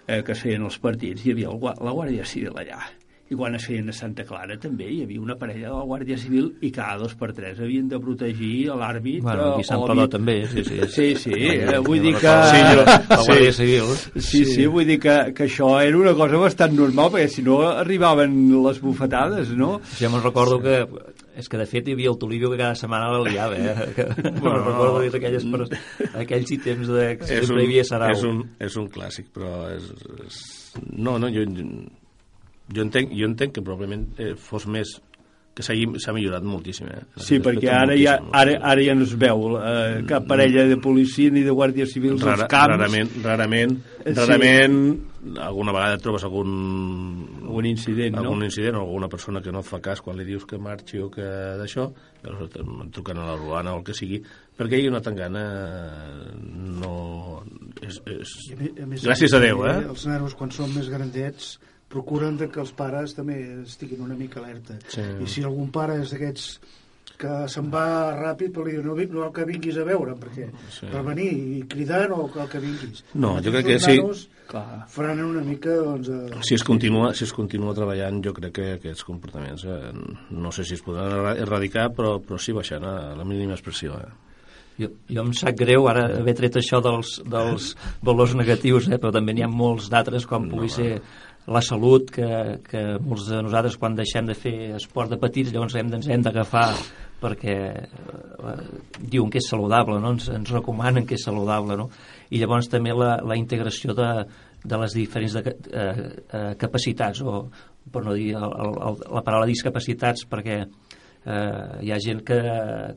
[0.07, 2.85] eh, que feien els partits hi havia el, la Guàrdia Civil allà
[3.25, 6.17] i quan es feien a Santa Clara també hi havia una parella de la Guàrdia
[6.21, 10.35] Civil i cada dos per tres havien de protegir l'àrbit bueno, aquí Sant Padó també
[10.51, 13.89] sí, sí, sí, sí eh, vull dir que sí, jo, la Guàrdia Civil.
[14.13, 17.47] Sí, sí, sí, vull dir que, que això era una cosa bastant normal perquè si
[17.47, 19.79] no arribaven les bufetades no?
[19.97, 20.77] jo me'n recordo que
[21.35, 23.89] és que de fet hi havia el Tolivio que cada setmana la liava eh?
[23.97, 24.05] que,
[24.37, 25.17] bueno, no recordo no.
[25.17, 28.13] aquelles, per, aquells temps de que sempre un, hi havia Sarau.
[28.13, 29.89] és un, és un clàssic però és,
[30.21, 30.41] és...
[30.93, 31.49] no, no, jo
[32.73, 34.97] jo entenc, jo entenc que probablement eh, fos més
[35.55, 36.89] que s'ha millorat moltíssim.
[36.91, 37.01] Eh?
[37.23, 41.31] Sí, perquè ara ja, ara, ara ja no es veu eh, cap parella de policia
[41.31, 42.73] ni de guàrdia civil Rara, als camps.
[42.73, 44.15] Rarament, rarament, sí.
[44.17, 44.81] rarament
[45.41, 46.51] alguna vegada trobes algun,
[47.47, 48.49] algun incident, algun no?
[48.49, 51.07] incident o alguna persona que no et fa cas quan li dius que marxi o
[51.13, 51.29] que
[51.61, 51.87] d'això,
[52.91, 54.19] truquen a la Ruana o el que sigui,
[54.59, 55.45] perquè hi ha una tangana
[56.35, 56.97] no...
[57.79, 58.35] És, és...
[58.51, 59.77] A més, a més, Gràcies a Déu, eh?
[59.87, 61.55] Els nanos, quan són més grandets,
[61.91, 64.79] procuren que els pares també estiguin una mica alerta.
[64.89, 65.05] Sí.
[65.21, 66.49] I si algun pare és d'aquests
[67.19, 70.89] que se'n va ràpid però li diu no, no que vinguis a veure perquè sí.
[70.91, 73.95] per venir i cridar no cal que vinguis no, jo crec que sí
[74.49, 74.83] clar.
[74.91, 76.41] faran una mica doncs, a...
[76.41, 79.93] si, es continua, si es continua treballant jo crec que aquests comportaments eh,
[80.35, 84.11] no sé si es podran erradicar però, però sí baixant a la mínima expressió eh.
[84.75, 87.69] Jo, jo em sap greu ara haver tret això dels, dels
[88.03, 88.97] valors negatius, eh?
[88.99, 90.89] però també n'hi ha molts d'altres com pugui no, ser
[91.47, 92.27] la salut, que,
[92.65, 96.23] que molts de nosaltres quan deixem de fer esport de petits llavors hem, ens hem
[96.25, 96.69] d'agafar
[97.21, 98.55] perquè eh,
[98.99, 100.15] diuen que és saludable, no?
[100.15, 101.77] ens, ens recomanen que és saludable.
[101.77, 101.89] No?
[102.33, 104.09] I llavors també la, la integració de,
[104.65, 105.93] de les diferents de, eh,
[106.25, 107.45] eh, capacitats, o
[107.93, 112.41] per no dir el, el, la paraula discapacitats, perquè eh, hi ha gent que,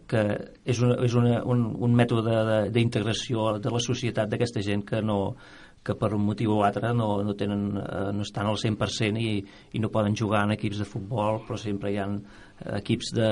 [0.09, 0.24] que
[0.64, 5.05] és, una, és una, un, un mètode d'integració de, de la societat d'aquesta gent que
[5.05, 5.20] no,
[5.89, 9.30] que per un motiu o altre no, no, tenen, eh, no estan al 100% i,
[9.72, 12.07] i no poden jugar en equips de futbol, però sempre hi ha
[12.78, 13.28] equips de,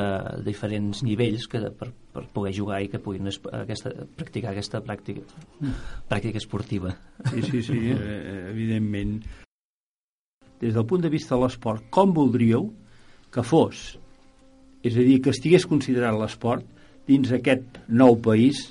[0.47, 5.25] diferents nivells que, per, per poder jugar i que puguin aquesta, practicar aquesta pràctica,
[6.09, 6.95] pràctica esportiva.
[7.33, 9.19] Sí, sí, sí, eh, evidentment.
[10.63, 12.71] Des del punt de vista de l'esport, com voldríeu
[13.35, 13.99] que fos?
[14.87, 16.65] És a dir, que estigués considerat l'esport
[17.07, 18.63] dins aquest nou país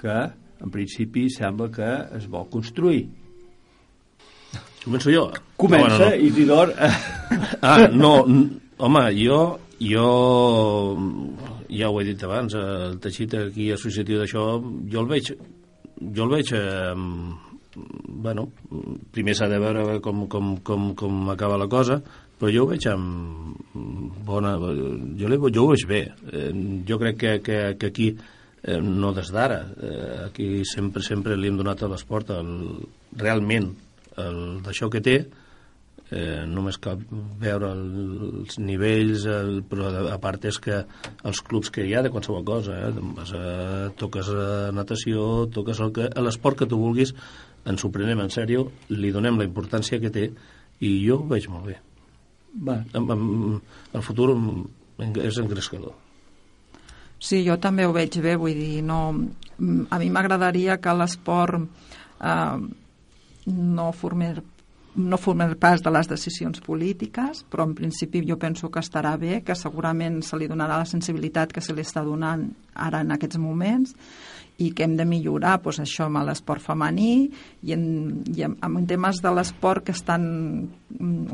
[0.00, 0.16] que
[0.62, 3.06] en principi sembla que es vol construir.
[4.84, 5.28] Començo jo?
[5.56, 6.24] Comença, no, no, no.
[6.28, 6.74] Isidor.
[7.64, 8.10] Ah, no,
[8.84, 9.38] home, jo,
[9.80, 10.08] jo
[11.72, 14.44] ja ho he dit abans, el teixit aquí associatiu d'això,
[14.90, 15.32] jo el veig,
[16.04, 16.92] jo el veig, eh,
[18.26, 18.46] bueno,
[19.14, 21.98] primer s'ha de veure com, com, com, com acaba la cosa,
[22.38, 23.74] però jo ho veig amb
[24.26, 24.54] bona...
[25.18, 26.00] Jo, jo ho veig bé.
[26.32, 26.50] Eh,
[26.86, 28.08] jo crec que, que, que aquí
[28.64, 29.60] eh, no des d'ara.
[29.76, 32.32] Eh, aquí sempre sempre li hem donat a l'esport
[33.20, 33.72] realment
[34.14, 35.16] d'això que té,
[36.14, 37.00] eh, només cal
[37.40, 37.86] veure el,
[38.40, 40.82] els nivells, el, però a part és que
[41.24, 43.44] els clubs que hi ha de qualsevol cosa, eh, vas a,
[44.00, 44.46] toques a
[44.76, 47.14] natació, toques l'esport que tu vulguis,
[47.64, 50.28] ens ho prenem en sèrio, li donem la importància que té
[50.84, 51.80] i jo ho veig molt bé.
[52.64, 52.78] Va.
[52.94, 54.30] El futur
[55.24, 56.03] és engrescador.
[57.24, 58.98] Sí, jo també ho veig bé, vull dir, no,
[59.88, 61.62] a mi m'agradaria que l'esport
[62.20, 62.58] eh,
[63.46, 64.42] no formés
[64.94, 69.40] no formés pas de les decisions polítiques, però en principi jo penso que estarà bé,
[69.42, 72.44] que segurament se li donarà la sensibilitat que se li està donant
[72.74, 73.96] ara en aquests moments,
[74.62, 77.26] i que hem de millorar doncs, això amb l'esport femení
[77.66, 77.84] i en,
[78.30, 80.24] i en, en temes de l'esport que estan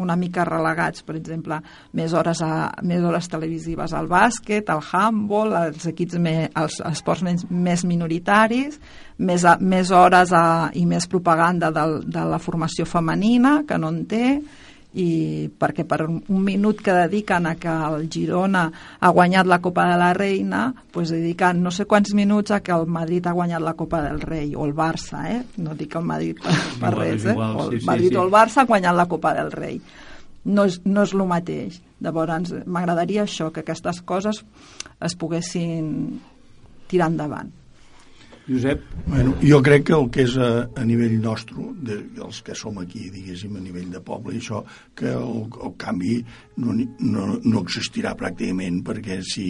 [0.00, 1.58] una mica relegats, per exemple,
[1.96, 7.24] més hores, a, més hores televisives al bàsquet, al handball, els equips me, els esports
[7.26, 8.80] més, més minoritaris,
[9.18, 13.92] més, a, més hores a, i més propaganda de, de la formació femenina, que no
[13.92, 14.24] en té,
[14.98, 18.64] i perquè per un minut que dediquen a que el Girona
[18.98, 22.74] ha guanyat la Copa de la Reina pues dediquen no sé quants minuts a que
[22.74, 25.42] el Madrid ha guanyat la Copa del Rei o el Barça, eh?
[25.62, 27.34] no dic el Madrid per, per igual, res eh?
[27.36, 28.18] igual, o el sí, Madrid sí, sí.
[28.18, 29.80] o el Barça han guanyat la Copa del Rei
[30.44, 31.80] no és, no és el mateix.
[32.00, 34.42] Llavors, m'agradaria això, que aquestes coses
[35.04, 36.20] es poguessin
[36.88, 37.52] tirar endavant.
[38.50, 38.82] Josep?
[39.06, 42.80] Bueno, jo crec que el que és a, a nivell nostre, de, dels que som
[42.82, 44.64] aquí, diguéssim, a nivell de poble, això,
[44.98, 46.16] que el, el canvi
[46.58, 49.46] no, no, no existirà pràcticament, perquè si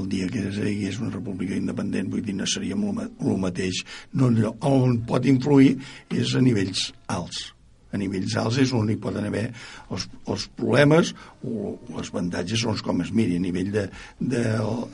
[0.00, 3.84] el dia que hi hagués una república independent, vull dir, no seríem el mateix.
[4.18, 4.32] No,
[4.66, 5.76] on pot influir
[6.10, 7.50] és a nivells alts
[7.90, 9.48] a nivells alts és on hi poden haver
[9.90, 13.86] els, els problemes els avantatges segons com es miri a nivell de,
[14.20, 14.42] de,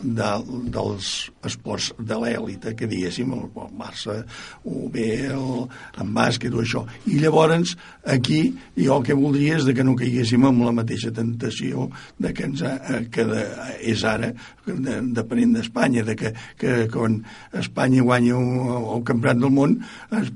[0.02, 0.28] de,
[0.74, 1.08] dels
[1.46, 4.20] esports de l'èlita que diguéssim, el, el Barça
[4.64, 5.66] o bé el,
[5.98, 6.84] en bàsquet o això.
[7.10, 7.74] I llavors
[8.06, 8.40] aquí
[8.76, 11.88] jo el que voldria és de que no caiguéssim amb la mateixa tentació
[12.22, 12.62] de que, ens,
[13.10, 13.42] que de,
[13.82, 14.30] és ara
[14.66, 17.18] de, depenent d'Espanya de que, que quan
[17.58, 19.78] Espanya guanya el, el campionat del món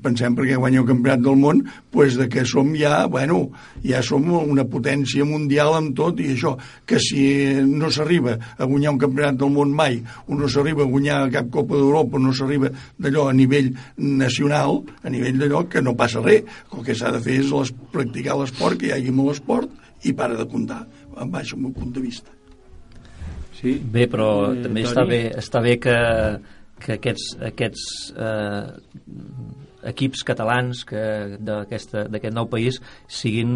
[0.03, 3.45] pensem perquè guanya el campionat del món pues de que som ja, bueno,
[3.85, 6.55] ja som una potència mundial amb tot i això,
[6.87, 7.23] que si
[7.67, 11.51] no s'arriba a guanyar un campionat del món mai o no s'arriba a guanyar cap
[11.53, 16.23] Copa d'Europa o no s'arriba d'allò a nivell nacional, a nivell d'allò que no passa
[16.25, 16.43] res,
[16.73, 20.13] el que s'ha de fer és les, practicar l'esport, que hi hagi molt esport i
[20.17, 20.83] para de comptar,
[21.17, 22.33] en baix el meu punt de vista.
[23.61, 23.77] Sí.
[23.93, 25.97] Bé, però eh, també està bé, està bé que,
[26.81, 27.83] que aquests, aquests
[28.17, 28.63] eh,
[29.87, 31.03] equips catalans que
[31.41, 33.53] d'aquest nou país siguin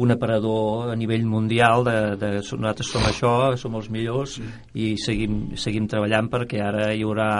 [0.00, 4.48] un aparador a nivell mundial de, de nosaltres som això, som els millors sí.
[4.74, 7.30] i seguim, seguim treballant perquè ara hi haurà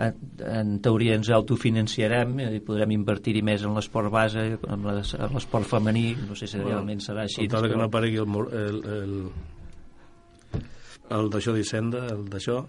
[0.00, 6.36] en teoria ens autofinanciarem i podrem invertir-hi més en l'esport base, en l'esport femení, no
[6.38, 7.44] sé si realment serà així.
[7.44, 9.16] Encara que no aparegui el, el, el,
[11.18, 12.62] el d'això d'Hisenda, el d'això,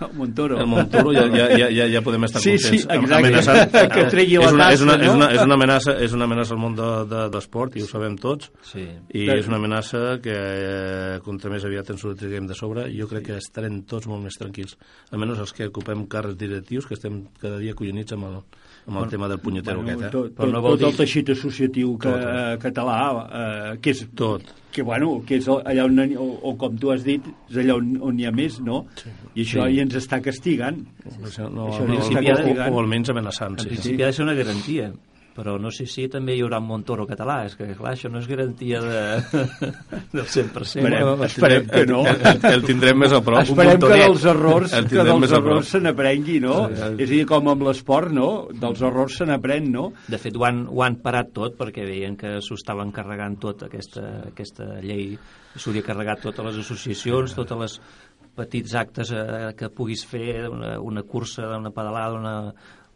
[0.00, 0.58] el Montoro.
[0.60, 2.84] El Montoro ja, ja, ja, ja podem estar sí, contents.
[2.84, 5.04] Sí, exacte, que tregui la és una, tassa, és una, no?
[5.04, 7.84] és una, és una amenaça, és una amenaça al món de, de, de l'esport, i
[7.84, 8.84] ho sabem tots, sí.
[9.14, 13.08] i és una amenaça que, eh, contra més aviat ens ho triguem de sobre, jo
[13.10, 14.76] crec que estarem tots molt més tranquils,
[15.12, 18.40] almenys els que ocupem càrrecs directius, que estem cada dia collonits amb el,
[18.86, 20.08] amb el tema del punyetero bueno, aquest.
[20.08, 20.12] Eh?
[20.12, 20.90] Tot, tot, no tot dir...
[20.90, 22.60] el teixit associatiu que, tot, eh?
[22.66, 24.04] català, eh, que és...
[24.18, 27.22] Tot que, bueno, que és allà on, o, o com tu has dit,
[27.52, 28.82] és allà on, on hi ha més, no?
[28.98, 29.12] Sí.
[29.36, 29.76] I això sí.
[29.76, 30.80] ja ens està castigant.
[31.04, 31.14] Sí.
[31.14, 33.68] No, això no, això no, no, o, o almenys amenaçant, sí.
[33.68, 34.90] En principi ha de ser una garantia
[35.34, 38.20] però no sé si també hi haurà un Montoro català, és que clar, això no
[38.22, 39.00] és garantia de,
[40.14, 40.62] del 100%.
[40.62, 42.00] Esperem, no, esperem que no.
[42.08, 43.42] El, el, el tindrem més a prop.
[43.42, 46.60] Esperem que dels errors, que dels errors se n'aprengui, no?
[46.70, 46.78] Sí.
[46.78, 48.28] És a dir, com amb l'esport, no?
[48.62, 49.88] Dels errors se n'aprèn, no?
[50.06, 53.66] De fet, ho han, ho han parat tot perquè veien que s'ho estaven carregant tot,
[53.66, 55.16] aquesta, aquesta llei.
[55.54, 57.78] S'hauria carregat totes les associacions, totes les
[58.34, 62.36] petits actes eh, que puguis fer, una, una cursa, una pedalada, una,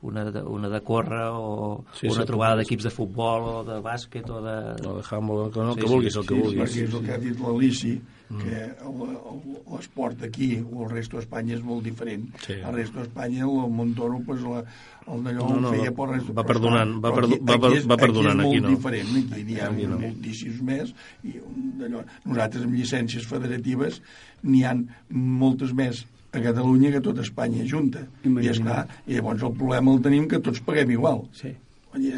[0.02, 3.80] una de, una de córrer o sí, una sí, trobada d'equips de futbol o de
[3.82, 4.58] bàsquet o de...
[4.86, 6.70] O de handball, que, no, sí, que vulguis, el que sí, vulguis.
[6.70, 7.94] Sí, és el que ha dit l'Alici,
[8.28, 8.44] mm.
[8.44, 12.28] que l'esport aquí o el resto d'Espanya és molt diferent.
[12.44, 12.60] Sí.
[12.60, 14.62] El resto d'Espanya, el Montoro, pues, la,
[15.08, 16.28] el d'allò no, no, feia per res.
[16.36, 18.52] Va perdonant, va, perdo, va, va, va perdonant, aquí, no.
[18.52, 19.98] Aquí és molt diferent, aquí n'hi ha aquí no.
[20.04, 20.94] moltíssims més,
[21.26, 21.34] i
[21.80, 23.98] d'allò, nosaltres amb llicències federatives
[24.46, 28.04] n'hi han moltes més a Catalunya que tot Espanya junta.
[28.24, 28.44] Imagina.
[28.44, 31.24] I, esclar, I llavors el problema el tenim que tots paguem igual.
[31.36, 31.54] Sí.
[31.98, 32.12] Sí,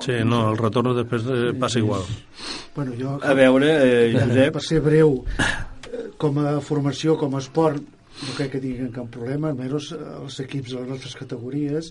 [0.00, 2.04] sí, no, el retorn després eh, passa igual.
[2.76, 4.54] Bueno, jo, a veure, eh, Josep...
[4.54, 9.10] Per ser breu, eh, com a formació, com a esport, no crec que tinguin cap
[9.12, 11.90] problema, almenys els equips de les nostres categories,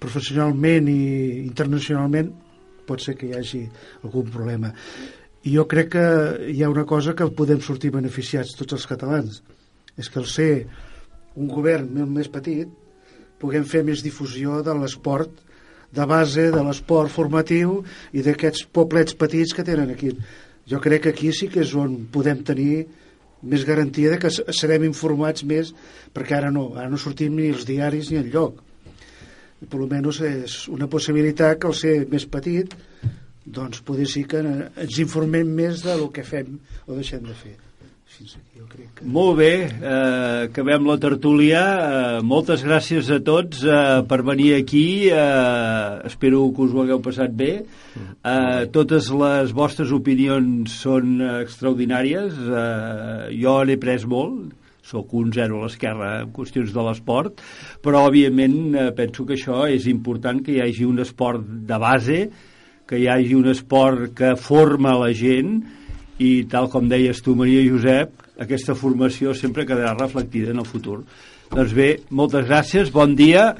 [0.00, 1.00] professionalment i
[1.44, 2.32] internacionalment,
[2.88, 3.62] pot ser que hi hagi
[4.00, 4.72] algun problema.
[5.44, 6.06] I jo crec que
[6.50, 9.42] hi ha una cosa que podem sortir beneficiats tots els catalans,
[10.00, 10.52] és que al ser
[11.36, 12.68] un govern més petit
[13.40, 15.46] puguem fer més difusió de l'esport
[15.92, 17.80] de base, de l'esport formatiu
[18.14, 20.12] i d'aquests poblets petits que tenen aquí.
[20.70, 22.84] Jo crec que aquí sí que és on podem tenir
[23.42, 25.72] més garantia de que serem informats més,
[26.14, 28.60] perquè ara no, ara no sortim ni els diaris ni el lloc.
[29.60, 32.76] I per almenys és una possibilitat que al ser més petit
[33.44, 37.56] doncs poder sí que ens informem més de lo que fem o deixem de fer
[38.28, 39.06] jo crec que...
[39.08, 41.62] Molt bé, eh, acabem la tertúlia.
[41.62, 45.08] Eh, moltes gràcies a tots eh, per venir aquí.
[45.08, 47.50] Eh, espero que us ho hagueu passat bé.
[47.96, 52.36] Eh, totes les vostres opinions són extraordinàries.
[52.36, 54.52] Eh, jo n'he pres molt,
[54.84, 57.40] sóc un zero a l'esquerra en qüestions de l'esport,
[57.84, 62.22] però òbviament eh, penso que això és important que hi hagi un esport de base,
[62.90, 65.60] que hi hagi un esport que forma la gent,
[66.20, 71.00] i tal com deies tu, Maria Josep, aquesta formació sempre quedarà reflectida en el futur.
[71.50, 73.54] Doncs bé, moltes gràcies, bon dia,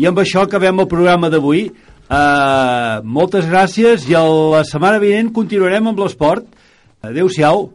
[0.00, 1.68] i amb això acabem el programa d'avui.
[2.06, 6.48] Uh, moltes gràcies i a la setmana vinent continuarem amb l'esport.
[7.04, 7.68] Adéu-siau.